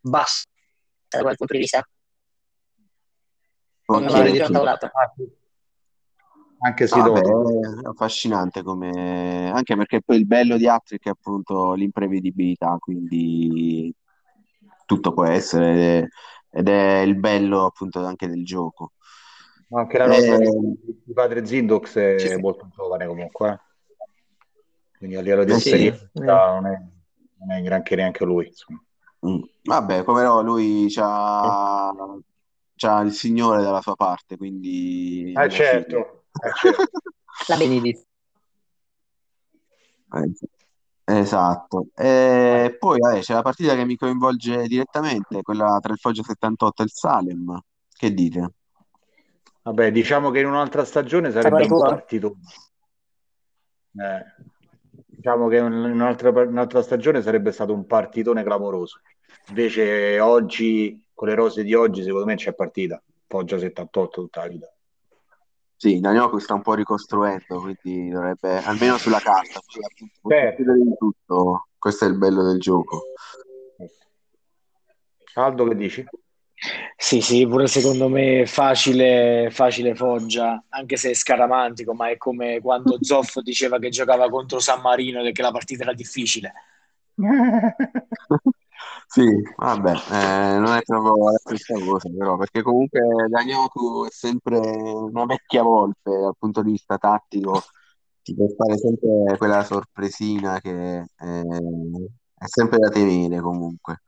[0.00, 0.44] bassi
[1.08, 1.82] da quel punto di vista.
[3.86, 4.04] Non.
[4.04, 4.52] Anche se
[4.92, 5.12] Ah,
[6.70, 7.50] beh, dopo.
[7.82, 9.50] è affascinante come...
[9.50, 13.94] anche perché poi il bello di Hattrick è appunto l'imprevedibilità, quindi
[14.86, 16.08] tutto può essere
[16.50, 18.92] ed è, il bello appunto anche del gioco.
[19.68, 23.50] Ma Anche la rosa Eh, di, padre Zindox è molto giovane comunque.
[23.50, 23.58] eh.
[24.98, 25.86] Quindi a livello di Eh sì.
[25.86, 26.24] esperienza Mm.
[26.26, 26.82] non è,
[27.38, 28.46] non è granché neanche lui.
[28.46, 28.82] insomma.
[29.26, 29.42] Mm.
[29.64, 31.92] Vabbè, come no, lui c'ha,
[32.76, 35.62] c'ha il Signore dalla sua parte, quindi Eh alla fine...
[35.64, 36.23] eh certo.
[37.48, 38.06] La Benedizio.
[40.12, 40.32] Eh,
[41.06, 41.88] Esatto.
[41.94, 46.80] E poi vabbè, c'è la partita che mi coinvolge direttamente, quella tra il Foggia 78
[46.80, 47.60] e il Salem.
[47.90, 48.52] Che dite?
[49.62, 52.36] Vabbè, diciamo che in un'altra stagione sarebbe un partito.
[53.96, 54.24] Eh,
[55.06, 59.00] diciamo che in un'altra, un'altra stagione sarebbe stato un partitone clamoroso.
[59.48, 63.02] Invece oggi, con le rose di oggi, secondo me c'è partita.
[63.26, 64.73] Foggia 78 tutta la vita.
[65.76, 69.60] Sì, Daniel sta un po' ricostruendo, quindi dovrebbe, almeno sulla carta,
[70.20, 70.62] può Certo.
[70.62, 71.66] di tutto.
[71.78, 73.02] Questo è il bello del gioco.
[75.34, 76.06] Aldo, che dici?
[76.96, 82.60] Sì, sì, pure secondo me facile, facile Foggia, anche se è scaramantico, ma è come
[82.60, 86.52] quando Zoff diceva che giocava contro San Marino e che la partita era difficile.
[89.14, 89.22] Sì,
[89.56, 93.68] vabbè, eh, non è proprio la stessa cosa, però, perché comunque Daniel
[94.08, 97.62] è sempre una vecchia volpe dal punto di vista tattico,
[98.22, 101.42] ti può fare sempre quella sorpresina che eh,
[102.34, 104.00] è sempre da temere comunque.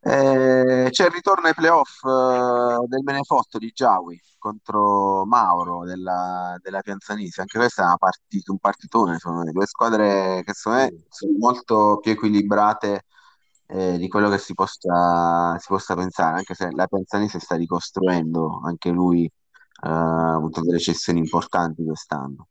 [0.00, 6.80] Eh, c'è il ritorno ai playoff eh, del Menefotto di Giawi contro Mauro della, della
[6.82, 7.40] Pianzanese.
[7.40, 12.12] Anche questa è una partita, un partitone, sono due squadre che me sono molto più
[12.12, 13.04] equilibrate
[13.70, 18.60] eh, di quello che si possa, si possa pensare, anche se la Pianzanese sta ricostruendo
[18.64, 19.30] anche lui eh,
[19.80, 22.48] ha avuto delle cessioni importanti quest'anno.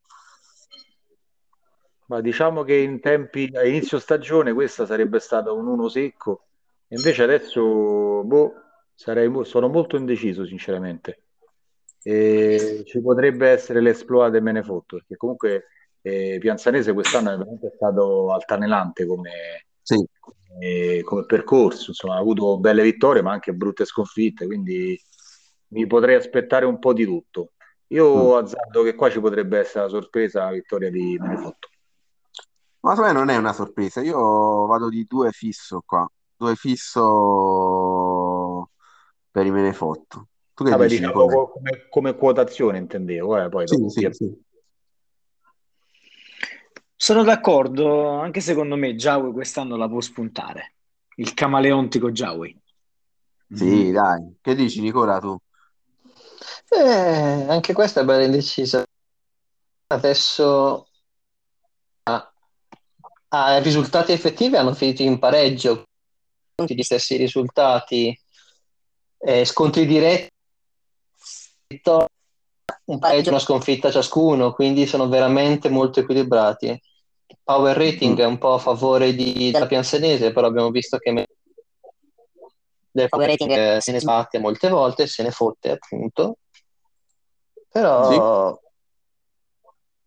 [2.07, 6.45] Ma diciamo che in tempi a inizio stagione questa sarebbe stata un uno secco,
[6.89, 8.53] invece adesso boh,
[8.93, 11.23] sarei, sono molto indeciso, sinceramente.
[12.01, 15.65] E ci potrebbe essere l'esploit del Menefotto, perché comunque
[16.01, 20.07] eh, Pianzanese quest'anno è veramente stato altalenante come, Sì.
[20.57, 24.99] Come, come percorso, insomma, ha avuto belle vittorie, ma anche brutte sconfitte, quindi
[25.69, 27.53] mi potrei aspettare un po' di tutto.
[27.87, 28.37] Io Mm.
[28.37, 31.69] azzardo che qua ci potrebbe essere la sorpresa, la vittoria di Menefotto.
[32.81, 34.01] Ma secondo me non è una sorpresa.
[34.01, 36.09] Io vado di due fisso qua.
[36.35, 37.09] Due fisso
[39.31, 40.27] per i Menefotto.
[40.53, 41.33] Tu che Vabbè, dici, diciamo Nicola?
[41.33, 44.45] co- come, come quotazione intendevo, eh, poi Sì, dopo sì, sì.
[46.99, 50.73] Sono d'accordo, anche secondo me Giaui quest'anno la può spuntare.
[51.17, 52.59] Il camaleontico Giaui.
[53.53, 54.35] Sì, dai.
[54.41, 55.37] Che dici, Nicola, tu?
[56.69, 58.83] Eh, anche questa è bella indecisa.
[59.89, 60.87] Adesso
[62.03, 62.33] a,
[63.29, 65.83] a risultati effettivi hanno finito in pareggio,
[66.55, 68.19] tutti gli stessi risultati,
[69.19, 70.31] eh, scontri diretti,
[72.85, 76.81] un pareggio una sconfitta ciascuno, quindi sono veramente molto equilibrati.
[77.43, 78.21] Power rating Mm.
[78.21, 81.27] è un po' a favore di, della Piansenese, però abbiamo visto che
[82.91, 86.37] del power rating eh, se ne sbatte molte volte, se ne fotte appunto.
[87.69, 88.59] Però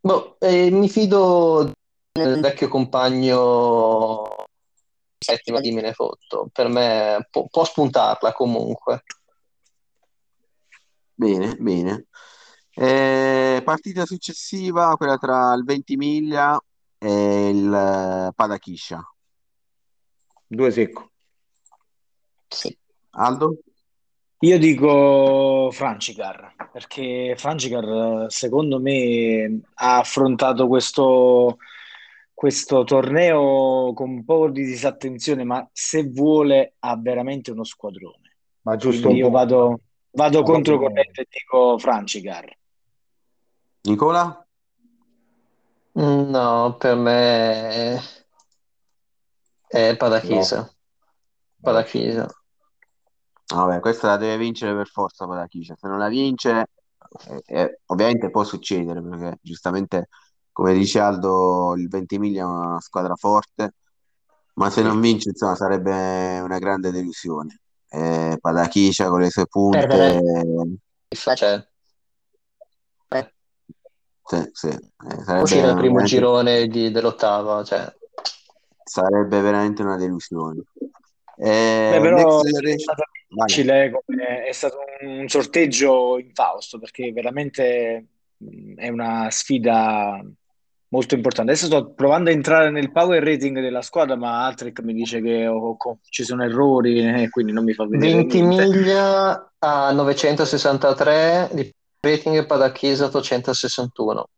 [0.00, 1.72] boh, eh, mi fido
[2.12, 4.46] del vecchio compagno
[5.18, 6.48] settima di Menefotto.
[6.52, 9.02] Per me può, può spuntarla comunque.
[11.14, 12.06] Bene, bene.
[12.72, 16.58] Eh, partita successiva, quella tra il Ventimiglia
[17.02, 17.72] e il
[18.28, 19.02] eh, Padachiscia.
[20.46, 21.10] due secco.
[22.48, 22.76] Sì.
[23.12, 23.58] Aldo?
[24.40, 31.58] Io dico Francicar, perché Francicar eh, secondo me ha affrontato questo,
[32.32, 38.36] questo torneo con un po' di disattenzione, ma se vuole ha veramente uno squadrone.
[38.62, 39.80] Ma giusto Quindi io vado,
[40.12, 42.56] vado Ma contro proprio- corrente e dico Francicar.
[43.82, 44.46] Nicola?
[45.92, 48.00] No, per me
[49.66, 50.72] è, Padachisa.
[51.60, 52.28] Padachisa.
[53.52, 55.74] Vabbè, questa la deve vincere per forza Padachiscia.
[55.76, 56.66] Se non la vince,
[57.26, 60.08] eh, eh, ovviamente può succedere, perché giustamente,
[60.52, 63.74] come dice Aldo, il Ventimiglia è una squadra forte,
[64.54, 67.60] ma se non vince, insomma, sarebbe una grande delusione.
[67.88, 70.20] Eh, Padachiscia con le sue punte.
[71.08, 71.68] Cioè,
[74.30, 77.92] sì, sì, eh, uscire sarebbe nel primo veramente, girone di- dell'ottava, cioè.
[78.84, 80.62] sarebbe veramente una delusione.
[81.38, 83.02] Beh, Eh, però Next è stato
[84.04, 88.06] come- è stato un sorteggio infausto perché veramente
[88.76, 90.22] è una sfida
[90.88, 91.52] molto importante.
[91.52, 95.46] Adesso sto provando a entrare nel power rating della squadra, ma Altric mi dice che
[95.46, 98.38] ho- ho- ci sono errori e quindi non mi fa vedere niente.
[98.38, 104.28] Ventimiglia a 963, di rating e Padachisa 861.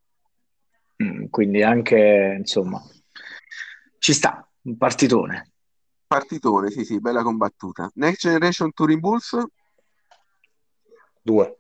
[1.03, 2.83] Mm, Quindi anche, insomma,
[3.99, 5.53] ci sta, un partitone.
[6.07, 7.91] Partitone, sì, sì, bella combattuta.
[7.95, 9.37] Next Generation Touring Bulls,
[11.25, 11.57] Due.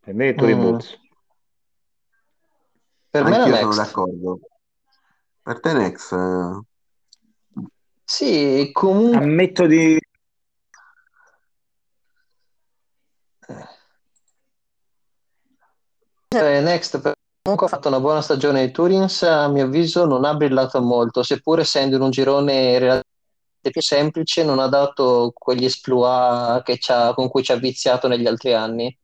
[0.00, 0.62] Per me è Touring Mm.
[0.62, 0.98] Bulls.
[3.10, 3.84] Per me anch'io la sono next.
[3.86, 4.40] d'accordo.
[5.42, 6.60] Per te Next, eh,
[8.04, 9.96] Sì, comunque Ammetto di...
[13.48, 13.66] eh,
[16.30, 20.34] Next per- comunque ha fatto una buona stagione di Turins, a mio avviso non ha
[20.34, 23.04] brillato molto, seppur essendo in un girone relativamente
[23.70, 28.26] più semplice, non ha dato quegli esploit che c'ha- con cui ci ha viziato negli
[28.26, 28.94] altri anni.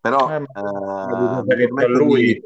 [0.00, 2.40] però Eh, ma- eh, per permetto lui-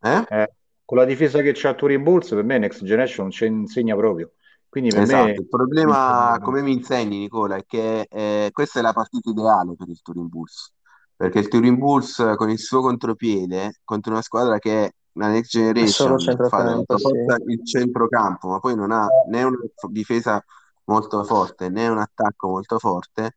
[0.00, 0.26] eh?
[0.28, 0.48] Eh,
[0.84, 4.32] con la difesa che c'ha Touring Bulls, per me Next Generation ci insegna proprio.
[4.68, 8.82] Quindi per Esatto, me il problema, come mi insegni Nicola, è che eh, questa è
[8.82, 10.72] la partita ideale per il Turin Bulls,
[11.16, 15.28] perché il Turin Bulls eh, con il suo contropiede contro una squadra che è una
[15.28, 17.08] next È generation fa sì.
[17.46, 19.56] il centrocampo, ma poi non ha né una
[19.88, 20.44] difesa
[20.84, 23.36] molto forte né un attacco molto forte,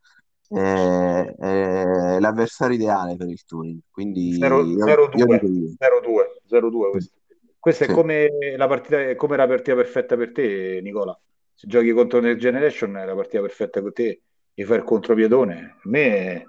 [0.49, 5.75] eh, è l'avversario ideale per il Turin, quindi io, io 0-2, dico io.
[5.77, 7.17] 0-2, 0-2 questo.
[7.59, 7.91] Questa Sì.
[7.91, 11.17] è come la partita, è come la partita perfetta per te, Nicola.
[11.53, 14.21] Se giochi contro Next Generation è la partita perfetta per te,
[14.53, 15.75] gli fai il contropiedone.
[15.81, 16.45] Per me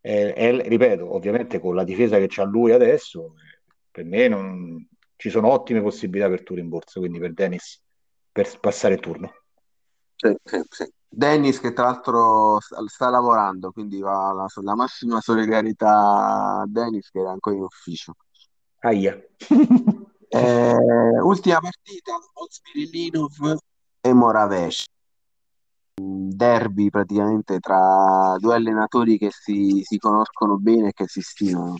[0.00, 3.34] è, è- è- ripeto, ovviamente con la difesa che c'ha lui adesso,
[3.90, 7.82] per me non, ci sono ottime possibilità per Turin Borsa, quindi per Dennis
[8.30, 9.32] per passare il turno.
[10.14, 10.92] Sì, sì, sì.
[11.10, 17.10] Dennis che tra l'altro sta, sta lavorando, quindi va la, la massima solidarietà a Dennis
[17.10, 18.14] che era ancora in ufficio.
[18.80, 19.18] Aia.
[20.30, 23.56] Eh, ultima partita, Ozmirillinov
[24.02, 24.84] e Moravesh.
[25.98, 31.76] Derby praticamente tra due allenatori che si, si conoscono bene e che si stimano.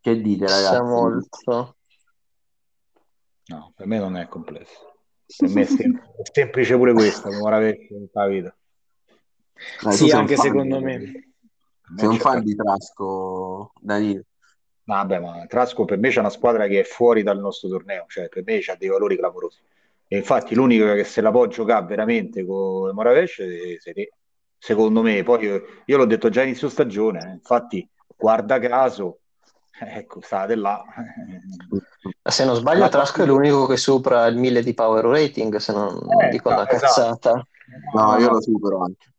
[0.00, 0.78] Che dite, C'è ragazzi?
[0.78, 1.76] molto.
[3.48, 4.94] No, per me non è complesso.
[5.36, 8.56] Per me è, sem- è semplice pure questa, come ora la vita.
[9.82, 11.24] Dai, Sì, anche secondo di- me.
[11.96, 14.22] Sei un c'è fan di Trasco, Danilo.
[14.84, 18.28] Vabbè, ma Trasco per me c'è una squadra che è fuori dal nostro torneo, cioè
[18.28, 19.60] per me c'ha dei valori clamorosi.
[20.08, 24.12] E infatti l'unico che se la può giocare veramente con Moravesh sei te.
[24.58, 29.18] Secondo me, poi io, io l'ho detto già inizio stagione, eh, infatti guarda caso,
[29.78, 30.82] ecco, state là.
[32.22, 35.72] Se non sbaglio, La- Trasco è l'unico che supera il 1000 di power rating, se
[35.72, 36.78] non Eh, dico una esatto.
[36.78, 37.46] cazzata.
[37.94, 39.12] No, io lo supero anche.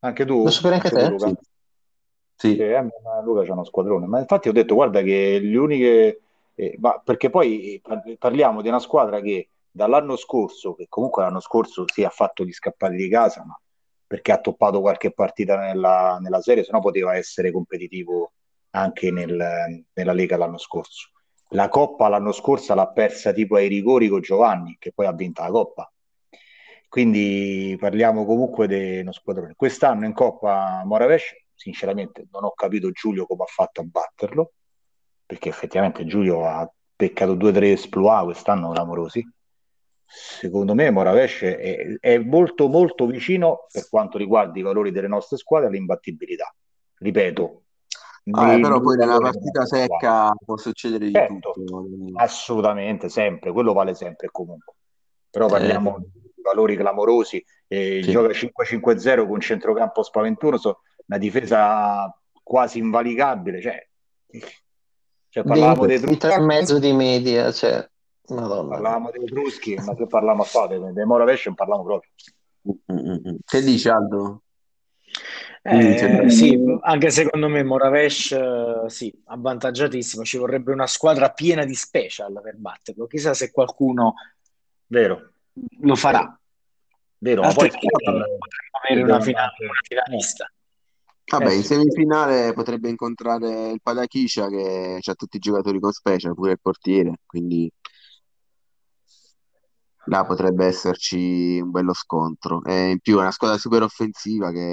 [0.00, 0.44] Anche tu?
[0.44, 1.08] Lo superi anche te?
[1.08, 1.26] Luca?
[1.26, 1.36] Sì.
[2.36, 2.54] Sì.
[2.54, 6.20] Sì, eh, ma Luca c'è uno squadrone, ma infatti ho detto, guarda che le uniche,
[6.54, 11.22] eh, ma perché poi eh, par- parliamo di una squadra che dall'anno scorso, che comunque
[11.22, 13.58] l'anno scorso si è fatto gli scappati di casa, ma
[14.06, 18.32] perché ha toppato qualche partita nella, nella serie, se no poteva essere competitivo
[18.70, 21.10] anche nel- nella Lega l'anno scorso.
[21.50, 25.42] La Coppa l'anno scorso l'ha persa tipo ai rigori con Giovanni, che poi ha vinto
[25.42, 25.92] la Coppa.
[26.88, 29.54] Quindi parliamo comunque di uno squadrone.
[29.56, 34.52] Quest'anno in Coppa Moravesh, sinceramente, non ho capito Giulio come ha fatto a batterlo,
[35.24, 39.24] perché effettivamente Giulio ha peccato due o tre esploit quest'anno clamorosi.
[40.12, 45.36] Secondo me Moravesh è, è molto molto vicino per quanto riguarda i valori delle nostre
[45.36, 46.52] squadre all'imbattibilità.
[46.98, 47.62] Ripeto,
[48.32, 51.86] Ah, nei- però poi nella partita secca può succedere di Certo, tutto.
[52.16, 54.74] assolutamente, sempre, quello vale sempre e comunque.
[55.30, 56.00] Però parliamo Eh.
[56.12, 58.10] di valori clamorosi, eh, Sì.
[58.10, 63.88] gioca 5-5-0 con centrocampo spaventoso, una difesa quasi invalicabile, cioè,
[65.30, 67.88] cioè parlavamo dei Di tre e mezzo di media, cioè,
[68.34, 68.68] madonna.
[68.70, 72.10] parlavamo dei Etruschi, ma se parliamo a fate, dei Moravesh non parliamo proprio.
[72.68, 73.36] Mm, mm, mm.
[73.44, 74.42] Che dici Aldo?
[75.62, 80.24] Eh, Sì, sì, anche secondo me Moravesh, eh, sì, avvantaggiatissimo.
[80.24, 83.06] Ci vorrebbe una squadra piena di special per batterlo.
[83.06, 84.14] Chissà se qualcuno
[84.86, 85.32] Vero,
[85.82, 86.36] lo farà.
[87.18, 88.24] vero, ma poi potremmo
[88.82, 90.50] avere una, fina- una finalista.
[91.26, 96.34] Vabbè, Eh, in semifinale potrebbe incontrare il Padachiscia che ha tutti i giocatori con special,
[96.34, 97.70] pure il portiere, quindi
[100.06, 102.62] là potrebbe esserci un bello scontro.
[102.64, 104.72] E in più è una squadra super offensiva che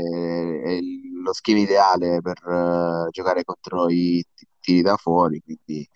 [0.63, 0.79] è
[1.23, 5.87] lo schema ideale per eh, giocare contro i t- tiri da fuori, quindi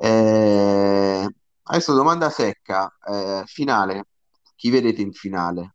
[0.00, 1.28] eh,
[1.62, 4.06] adesso domanda secca, eh, finale,
[4.54, 5.74] chi vedete in finale,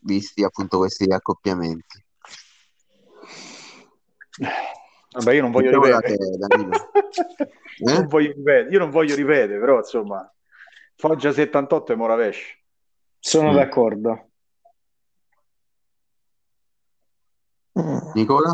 [0.00, 2.04] visti appunto questi accoppiamenti?
[5.10, 6.16] Vabbè, io non voglio ripetere.
[6.16, 6.64] te.
[7.78, 7.92] Eh?
[7.92, 10.32] Non voglio ripetere, io non voglio ripetere, però insomma,
[11.00, 12.58] Foggia 78 e Moravesh.
[13.20, 13.54] Sono Mm.
[13.54, 14.30] d'accordo.
[18.14, 18.52] Nicola?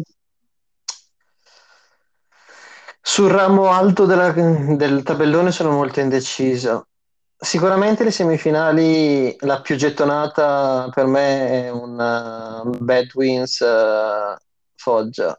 [3.01, 6.89] Sul ramo alto della- del tabellone sono molto indeciso.
[7.37, 14.37] Sicuramente le semifinali, la più gettonata per me è una Bad Wins eh,
[14.75, 15.39] Foggia,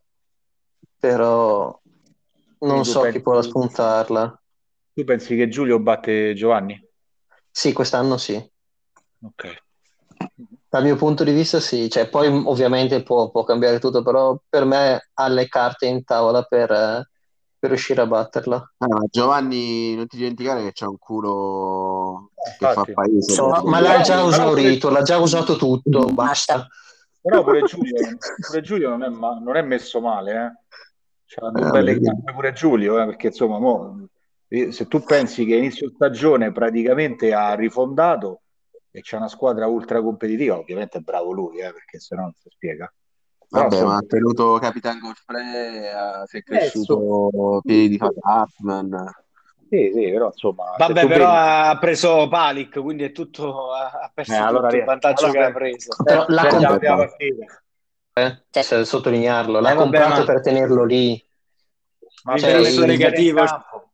[0.99, 1.79] però
[2.59, 4.41] non tu so chi può spuntarla.
[4.93, 6.79] Tu pensi che Giulio batte Giovanni?
[7.57, 8.35] Sì, quest'anno sì.
[9.21, 9.63] Ok.
[10.67, 14.37] Dal mio punto di vista sì, cioè, poi mh, ovviamente può, può cambiare tutto, però
[14.49, 17.09] per me ha le carte in tavola per, eh,
[17.57, 18.73] per riuscire a batterla.
[18.79, 22.91] Ah, Giovanni, non ti dimenticare che c'è un culo che fa Infatti.
[22.91, 23.33] paese.
[23.33, 26.67] So- per- ma l'ha già esaurito, l'ha già usato tutto, basta.
[27.21, 31.49] Però pure Giulio, pure Giulio non, è ma- non è messo male, eh.
[31.51, 31.99] Due Eh, belle
[32.33, 34.14] pure Giulio, eh, perché insomma, mo, eh,
[34.47, 38.41] se tu pensi che inizio stagione praticamente ha rifondato
[38.91, 42.33] e c'è una squadra ultra competitiva, ovviamente è bravo lui, eh, perché se no non
[42.33, 42.91] si spiega.
[43.49, 47.61] Vabbè, ma ha tenuto Capitan Godfrey, eh, si è cresciuto insomma.
[47.61, 49.11] piedi di Fat Hartman.
[49.69, 54.31] Sì, sì, però insomma, Vabbè, però vedi- ha preso Palic, quindi è tutto, ha perso
[54.33, 55.95] Eh, allora, tutto il vantaggio allora- che ha preso.
[56.03, 57.63] Però comp- la partita.
[58.17, 61.21] Eh, cioè, sottolinearlo, l'ha Eh, vabbè, comprato ma- per tenerlo lì.
[62.23, 63.84] Ma Cioè, il- negativo- campo-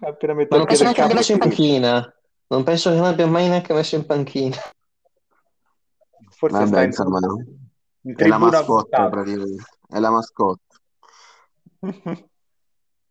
[0.00, 2.14] appena mette Ma non penso neanche abbia messo in panchina.
[2.48, 4.56] Non penso che l'abbia mai neanche messo in panchina.
[6.30, 7.18] forse Vabbè, in, insomma,
[8.02, 9.64] in è la mascotte praticamente.
[9.88, 10.62] È la mascotte.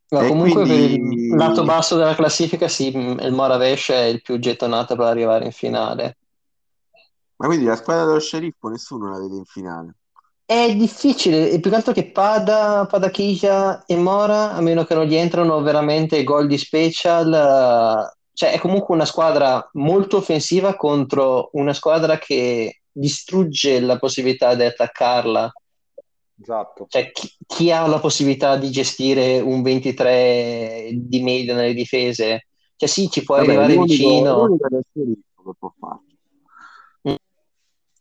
[0.07, 4.22] No, E comunque quindi- per il lato basso della classifica, sì, il Moravesh è il
[4.22, 6.18] più gettonato per arrivare in finale.
[7.38, 9.95] Ma quindi la squadra dello sceriffo nessuno la vede in finale.
[10.48, 14.94] È difficile, e più che altro che Pada, Pada Kija e Mora, a meno che
[14.94, 20.76] non gli entrano veramente gol di special, eh, cioè è comunque una squadra molto offensiva
[20.76, 25.52] contro una squadra che distrugge la possibilità di attaccarla.
[26.40, 26.86] Esatto.
[26.90, 32.48] Cioè, chi, chi ha la possibilità di gestire un 23 di media nelle difese?
[32.76, 34.46] Cioè sì, ci puoi Vabbè, arrivare l'unico, vicino.
[34.46, 36.04] l'unico che può farlo.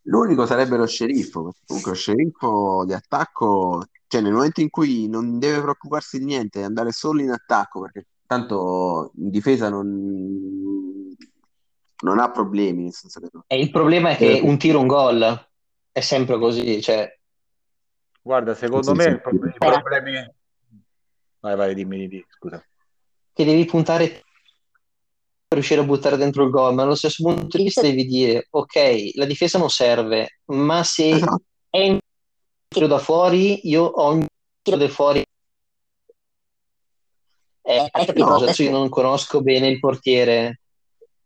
[0.04, 5.08] L'unico sarebbe lo sceriffo, perché comunque lo sceriffo di attacco, cioè nel momento in cui
[5.08, 11.16] non deve preoccuparsi di niente, andare solo in attacco, perché tanto in difesa non,
[12.02, 13.28] non ha problemi, nel senso che.
[13.46, 15.48] E il problema è che un tiro, un gol,
[15.90, 17.10] è sempre così, cioè
[18.24, 20.34] Guarda, secondo Sì, me sì, i problemi...
[21.40, 22.64] Vai, vai, dimmi, dimmi, scusa.
[23.34, 24.24] che devi puntare
[25.54, 29.10] riuscire a buttare dentro il gol, ma allo stesso punto di vista devi dire, ok,
[29.14, 31.42] la difesa non serve, ma se Esatto.
[31.70, 31.98] è in
[32.68, 34.26] tiro da fuori, io ho un
[34.62, 35.22] tiro da fuori.
[37.66, 38.44] Eh, No, cosa?
[38.46, 40.60] perché- Io non conosco bene il portiere.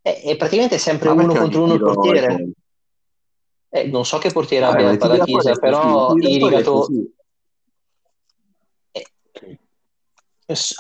[0.00, 2.48] È, è praticamente sempre Ma uno contro uno il portiere.
[3.70, 4.98] Eh, non so che portiere Vabbè, abbia il
[5.52, 7.16] è così, però ti tira i fuori è rigato- così.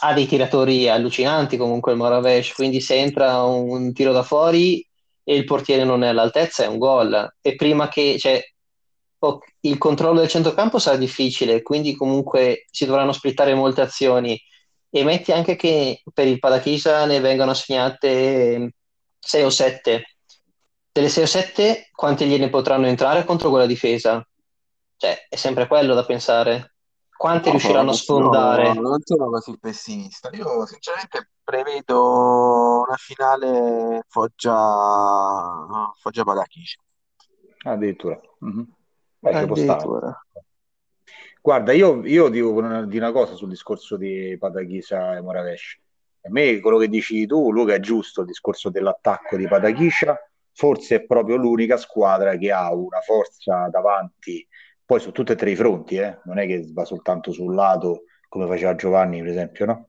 [0.00, 4.86] Ha dei tiratori allucinanti comunque il Moravesh, quindi se entra un tiro da fuori
[5.22, 7.36] e il portiere non è all'altezza è un gol.
[7.40, 8.42] E prima che, cioè,
[9.60, 14.40] il controllo del centrocampo sarà difficile, quindi comunque si dovranno splittare molte azioni.
[14.90, 18.72] E metti anche che per il Padachisa ne vengano assegnate
[19.18, 20.16] 6 o 7.
[20.90, 24.26] Delle 6 o 7, quante gliene potranno entrare contro quella difesa?
[24.96, 26.76] Cioè, è sempre quello da pensare.
[27.18, 28.74] Quante No, riusciranno a sfondare?
[28.74, 30.30] non sono così pessimista.
[30.34, 36.80] Io sinceramente prevedo una finale Foggia, Foggia Padachiscia.
[37.64, 38.20] Addirittura.
[38.38, 38.72] Mhm.
[39.18, 39.34] Beh.
[39.34, 40.24] Addirittura.
[41.42, 45.78] Guarda, io, io dico una, di una cosa sul discorso di Patachisa e Moravesh.
[46.22, 50.16] A me quello che dici tu, Luca, è giusto, il discorso dell'attacco di Patachiscia.
[50.52, 54.46] Forse è proprio l'unica squadra che ha una forza davanti,
[54.88, 56.18] poi su tutti e tre i fronti, eh?
[56.24, 59.88] Non è che va soltanto sul lato, come faceva Giovanni, per esempio, no?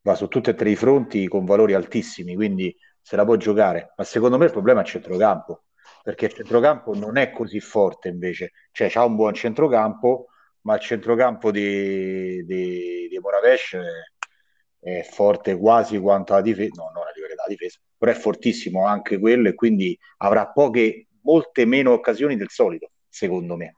[0.00, 3.92] Va su tutti e tre i fronti con valori altissimi, quindi se la può giocare.
[3.94, 5.64] Ma secondo me il problema è il centrocampo,
[6.02, 8.52] perché il centrocampo non è così forte invece.
[8.72, 10.28] Cioè, c'ha un buon centrocampo,
[10.62, 16.90] ma il centrocampo di, di, di Moravesh è, è forte quasi quanto la difesa, no,
[16.94, 21.66] non a livello della difesa, però è fortissimo anche quello e quindi avrà poche, molte
[21.66, 23.74] meno occasioni del solito, secondo me.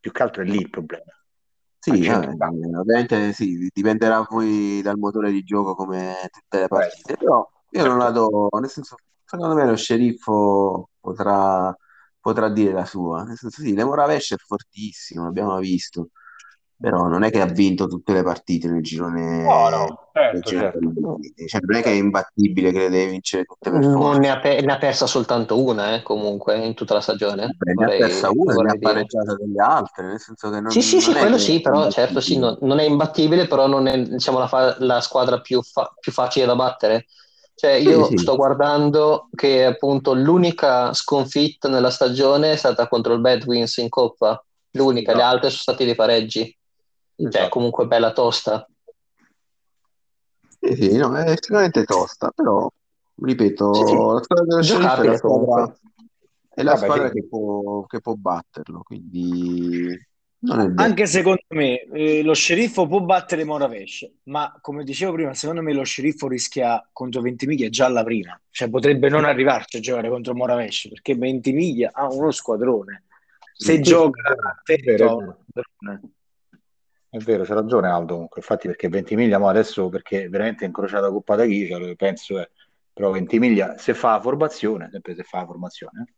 [0.00, 1.04] Più che altro è lì il problema.
[1.82, 2.68] Sì, centrocampo.
[2.76, 7.86] ovviamente sì, dipenderà poi dal motore di gioco come tutte le Eh, partite, però io
[7.86, 8.10] non la certo.
[8.10, 11.74] do, nel senso, secondo me lo sceriffo potrà,
[12.20, 16.10] potrà dire la sua, nel senso sì, Lemoravesh è fortissimo, l'abbiamo visto,
[16.80, 20.52] però non è che ha vinto tutte le partite nel girone, No, no, certo, girone
[20.52, 21.18] certo.
[21.46, 24.20] cioè non è che è imbattibile, che le deve vincere tutte per Non forza.
[24.20, 27.56] ne ha, pe- ne ha persa soltanto una, eh, comunque, in tutta la stagione.
[27.58, 30.82] Beh, ne ha persa una ne ha pareggiata delle altre, nel senso che non, Sì,
[30.82, 33.86] sì, sì, non è quello sì, però certo sì, non, non è imbattibile, però non
[33.88, 37.06] è diciamo, la, fa- la squadra più, fa- più facile da battere.
[37.54, 38.16] Cioè, Sì, io sì.
[38.16, 43.88] sto guardando che appunto l'unica sconfitta nella stagione è stata contro il Bad Wins in
[43.88, 44.42] Coppa,
[44.72, 45.34] l'unica, le Esatto.
[45.34, 46.56] altre sono stati dei pareggi.
[47.20, 47.48] Cioè, Esatto.
[47.50, 48.66] comunque bella tosta.
[50.60, 52.70] Sì, sì, no, è estremamente tosta, però,
[53.22, 55.78] ripeto, Sì, la squadra dello sceriffo è la squadra,
[56.48, 57.14] è la Vabbè, squadra sì.
[57.14, 60.06] che può, che può batterlo, quindi
[60.42, 60.82] non è detto.
[60.82, 65.72] Anche secondo me eh, lo sceriffo può battere Moravesh, ma come dicevo prima, secondo me
[65.72, 70.34] lo sceriffo rischia contro Ventimiglia già alla prima, cioè potrebbe non arrivarci a giocare contro
[70.34, 73.04] Moravesh perché Ventimiglia ha uno squadrone.
[73.52, 74.34] Se Sì, gioca
[74.64, 75.36] attento
[77.10, 77.42] è vero.
[77.44, 81.78] c'ha ragione Aldo comunque, infatti perché Ventimiglia mo adesso perché veramente è incrociata con Pataghicia,
[81.96, 82.48] penso è,
[82.92, 86.12] però Ventimiglia se fa la formazione, sempre se fa la formazione, eh,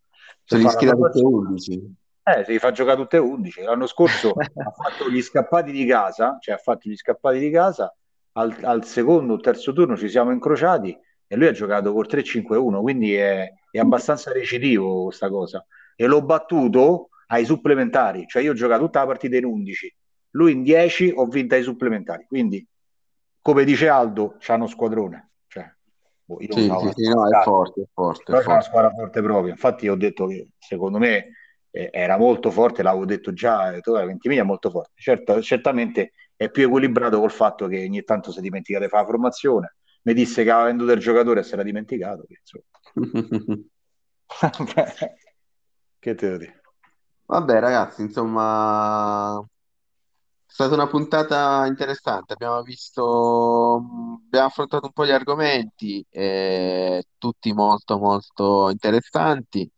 [0.44, 1.94] se se fa la scheda tutte e formazione, 11.
[2.24, 3.62] eh, se li fa giocare tutte e 11.
[3.62, 7.94] L'anno scorso ha fatto gli scappati di casa, cioè ha fatto gli scappati di casa,
[8.32, 10.96] al, al secondo o terzo turno ci siamo incrociati
[11.26, 15.64] e lui ha giocato col 3-5-1, quindi è, è abbastanza recidivo questa cosa.
[15.96, 19.96] E l'ho battuto ai supplementari, cioè io ho giocato tutta la partita in 11,
[20.32, 22.66] lui in 10 ho vinto ai supplementari, quindi
[23.40, 25.30] come dice Aldo, c'ha uno squadrone.
[25.48, 25.70] Cioè,
[26.24, 28.60] boh, io Sì, sì, una sì, no, è squadra, forte, è forte, è però una
[28.60, 28.64] forte.
[28.68, 29.50] squadra forte proprio.
[29.52, 31.32] Infatti ho detto che secondo me
[31.70, 33.70] eh, era molto forte, l'avevo detto già,
[34.06, 34.92] Ventimiglia è molto forte.
[34.94, 39.08] Certo, certamente è più equilibrato col fatto che ogni tanto si dimentica di fare la
[39.08, 39.76] formazione.
[40.02, 42.24] Mi disse che aveva venduto il giocatore e si era dimenticato.
[42.28, 42.40] Che,
[46.16, 46.60] te lo dico?
[47.26, 49.51] Vabbè, ragazzi, insomma, è
[50.52, 52.34] stata una puntata interessante.
[52.34, 53.82] Abbiamo visto,
[54.26, 59.68] abbiamo affrontato un po' gli argomenti, eh, tutti molto, molto interessanti.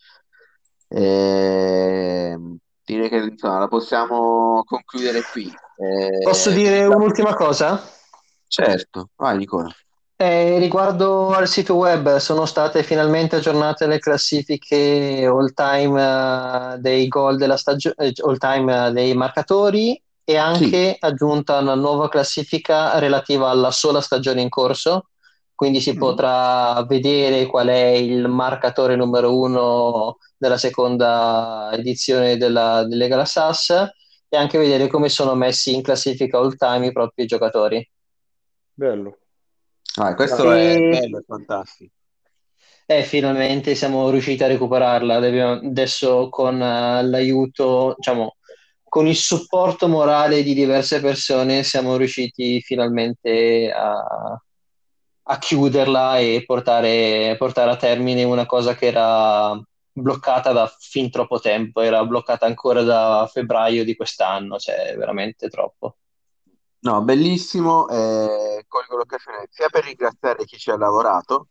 [0.89, 2.37] Eh,
[2.85, 5.47] direi che insomma, la possiamo concludere qui.
[5.47, 7.81] Eh, Posso dire un'ultima cosa?
[8.49, 9.73] certo, vai Nicola.
[10.17, 17.07] Eh, riguardo al sito web, sono state finalmente aggiornate le classifiche all time eh, dei
[17.07, 22.99] gol della stagione, all time eh, dei marcatori e Sì, anche aggiunta una nuova classifica
[22.99, 25.11] relativa alla sola stagione in corso,
[25.55, 25.99] quindi si Mm.
[25.99, 33.25] potrà vedere qual è il marcatore numero uno della seconda edizione della, di Lega La
[33.25, 33.71] Sass
[34.29, 37.89] e anche vedere come sono messi in classifica all time i propri giocatori.
[38.77, 39.19] Bello.
[39.97, 41.93] Ah, questo è E bello, è fantastico.
[42.87, 45.17] eh, finalmente siamo riusciti a recuperarla.
[45.17, 48.37] Adesso con eh, l'aiuto, diciamo,
[48.95, 54.41] con il supporto morale di diverse persone siamo riusciti finalmente a,
[55.21, 59.61] a chiuderla e portare, portare a termine una cosa che era
[59.91, 65.97] bloccata da fin troppo tempo, era bloccata ancora da febbraio di quest'anno, cioè veramente troppo.
[66.83, 67.89] No, bellissimo.
[67.89, 71.49] eh, colgo l'occasione sia per ringraziare chi ci ha lavorato,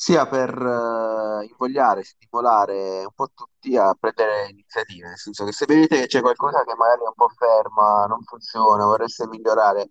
[0.00, 5.08] sia per eh, invogliare, stimolare un po' tutti a prendere iniziative.
[5.08, 8.22] Nel senso che se vedete che c'è qualcosa che magari è un po' ferma, non
[8.22, 9.90] funziona, vorreste migliorare,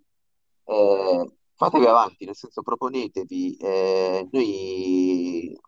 [0.64, 3.56] eh, fatevi avanti, nel senso proponetevi.
[3.56, 5.60] eh, noi,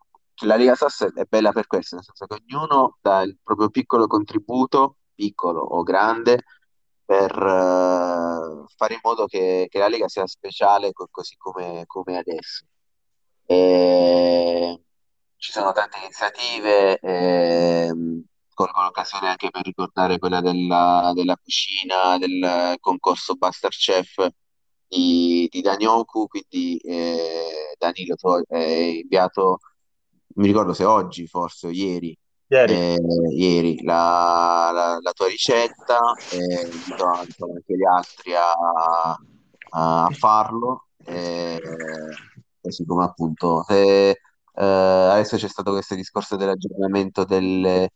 [0.43, 4.07] la Lega Sass è bella per questo, nel senso che ognuno dà il proprio piccolo
[4.07, 6.41] contributo, piccolo o grande
[7.05, 12.17] per eh, fare in modo che, che la Lega sia speciale co- così come, come
[12.17, 12.65] adesso.
[13.53, 14.79] E
[15.35, 18.23] ci sono tante iniziative, ehm,
[18.53, 24.25] colgo l'occasione anche per ricordare quella della, della cucina, del concorso Masterchef
[24.87, 29.59] di, di Danioku, quindi eh, Danilo tu hai inviato,
[30.35, 32.17] mi ricordo se oggi forse o ieri,
[32.47, 32.73] Ieri.
[32.73, 32.97] eh,
[33.35, 35.97] ieri la, la- la tua ricetta,
[36.31, 39.17] eh, invito anche anche gli altri a,
[39.71, 41.59] a farlo, eh,
[42.61, 44.17] così come appunto se, eh,
[44.53, 47.89] adesso c'è stato questo discorso dell'aggiornamento delle,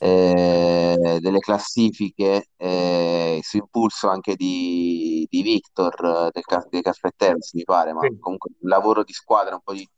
[0.00, 7.64] eh, delle classifiche eh, su impulso anche di, di Victor del, Ca- dei Caffetteros mi
[7.64, 8.18] pare, ma Sì.
[8.18, 9.88] comunque un lavoro di squadra, un po' di,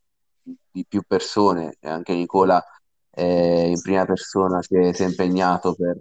[0.71, 2.63] di più persone, e anche Nicola
[3.11, 5.97] eh, in prima persona si è, si è impegnato per,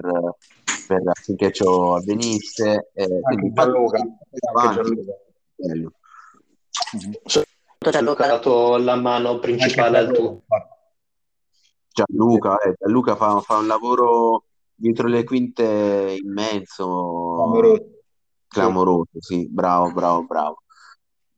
[0.87, 2.91] per affinché ciò avvenisse.
[2.93, 3.99] eh, Anche quindi Gianluca.
[4.55, 4.83] Anche.
[4.83, 5.13] Gianluca.
[5.55, 5.93] Bello.
[7.91, 10.43] Gianluca ha dato la mano principale al tuo.
[10.47, 10.77] Gianluca.
[11.97, 14.45] Gianluca, eh, Gianluca fa, fa un lavoro
[14.75, 17.75] dietro le quinte immenso, Amoroso.
[17.77, 18.49] Sì.
[18.49, 20.63] clamoroso, sì, bravo, bravo, bravo.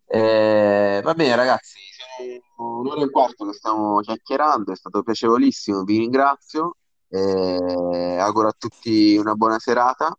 [0.04, 5.84] Eh, va bene, ragazzi, siamo un'ora e un quarto che stiamo chiacchierando, è stato piacevolissimo,
[5.84, 6.76] vi ringrazio,
[7.08, 10.16] eh, auguro a tutti una buona serata,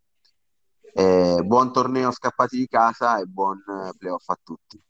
[0.94, 4.82] eh, buon torneo scappati di casa e buon eh, playoff a tutti.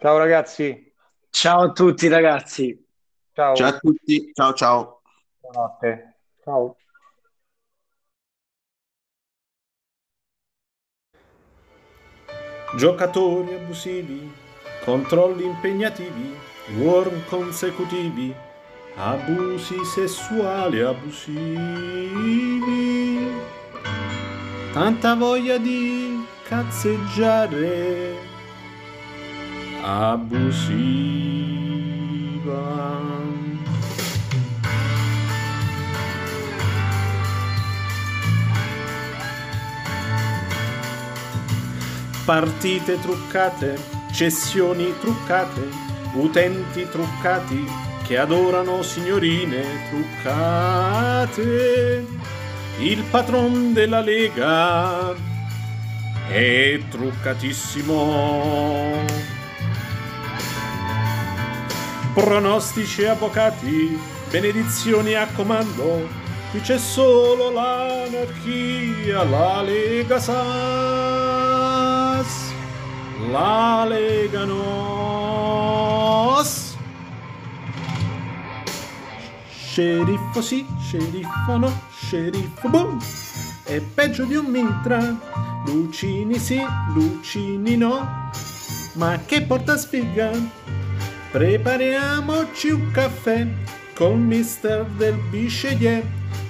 [0.00, 0.94] Ciao ragazzi.
[1.28, 2.86] Ciao a tutti ragazzi.
[3.32, 3.56] Ciao.
[3.56, 5.02] Ciao a tutti, ciao ciao.
[5.40, 6.14] Buonanotte.
[6.44, 6.76] Ciao.
[12.76, 14.32] Giocatori abusivi,
[14.84, 16.32] controlli impegnativi,
[16.76, 18.32] warm consecutivi,
[18.94, 22.36] abusi sessuali abusivi.
[24.72, 28.27] Tanta voglia di cazzeggiare
[29.88, 30.76] abusiva.
[42.26, 43.78] Partite truccate,
[44.12, 45.66] cessioni truccate,
[46.16, 47.66] utenti truccati
[48.06, 51.46] che adorano signorine truccate.
[52.80, 55.14] Il patron della Lega
[56.28, 59.37] è truccatissimo.
[62.14, 63.98] Pronostici avvocati,
[64.30, 66.08] benedizioni a comando.
[66.50, 70.36] Qui c'è solo l'anarchia, la Lega Sas,
[73.30, 74.96] la Lega Nos.
[79.50, 82.98] Sceriffo sì, sceriffo no, sceriffo boom.
[83.62, 84.98] È peggio di un mitra.
[85.66, 86.60] Lucini sì,
[86.94, 88.30] Lucini no.
[88.94, 90.30] Ma che porta sfiga?
[91.30, 93.46] Prepariamoci un caffè
[93.94, 96.02] con mister del Bichelier.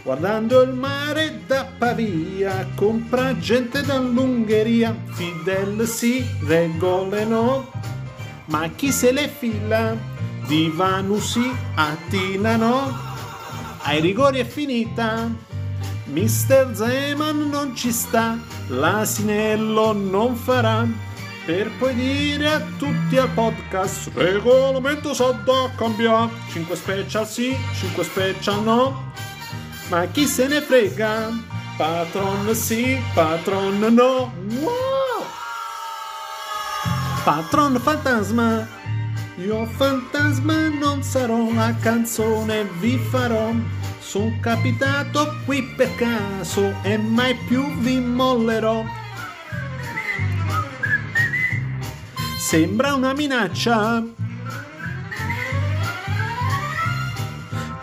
[0.04, 7.70] Guardando il mare da Pavia, compra gente dall'Ungheria, Fidel sì, regole no,
[8.46, 9.96] ma chi se le fila?
[10.46, 12.96] Di Vanusi, Attina no,
[13.82, 15.28] ai rigori è finita.
[16.04, 18.38] Mister Zeman non ci sta,
[18.68, 20.86] l'asinello non farà,
[21.48, 28.04] per poi dire a tutti al podcast, regolamento sa da cambiare, 5 special sì, 5
[28.04, 29.12] special no,
[29.88, 31.30] ma chi se ne frega,
[31.78, 34.30] patron sì, patron no,
[34.60, 35.24] wow!
[37.24, 38.68] Patron fantasma,
[39.36, 43.52] io fantasma non sarò, la canzone vi farò.
[44.00, 48.97] Sono capitato qui per caso e mai più vi mollerò.
[52.48, 54.02] Sembra una minaccia.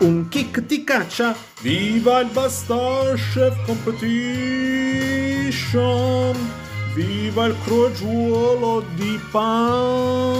[0.00, 1.36] Un kick ti caccia.
[1.60, 4.26] Viva il Basta Chef Competition.
[6.94, 10.34] Viva il crogiuolo di panze.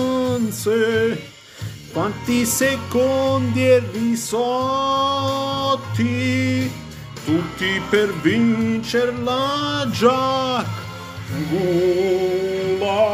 [1.93, 4.59] Quanti secondi e risotti,
[7.24, 10.85] tutti per vincerla Jack
[11.28, 13.05] Gulao.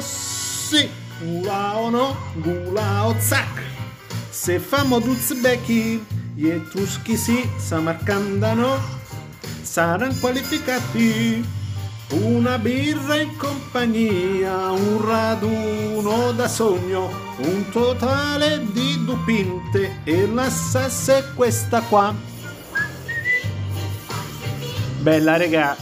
[0.00, 0.88] Sì,
[1.18, 3.60] Gulao no, Gulao zac.
[4.30, 6.04] Se famo Duzbeki,
[6.34, 8.54] gli Etruschi sì, Samarcanda
[9.62, 11.60] saranno qualificati.
[12.10, 21.24] Una birra in compagnia, un raduno da sogno, un totale di dupinte e la sassa
[21.34, 22.14] questa qua.
[25.02, 25.76] Bella regà,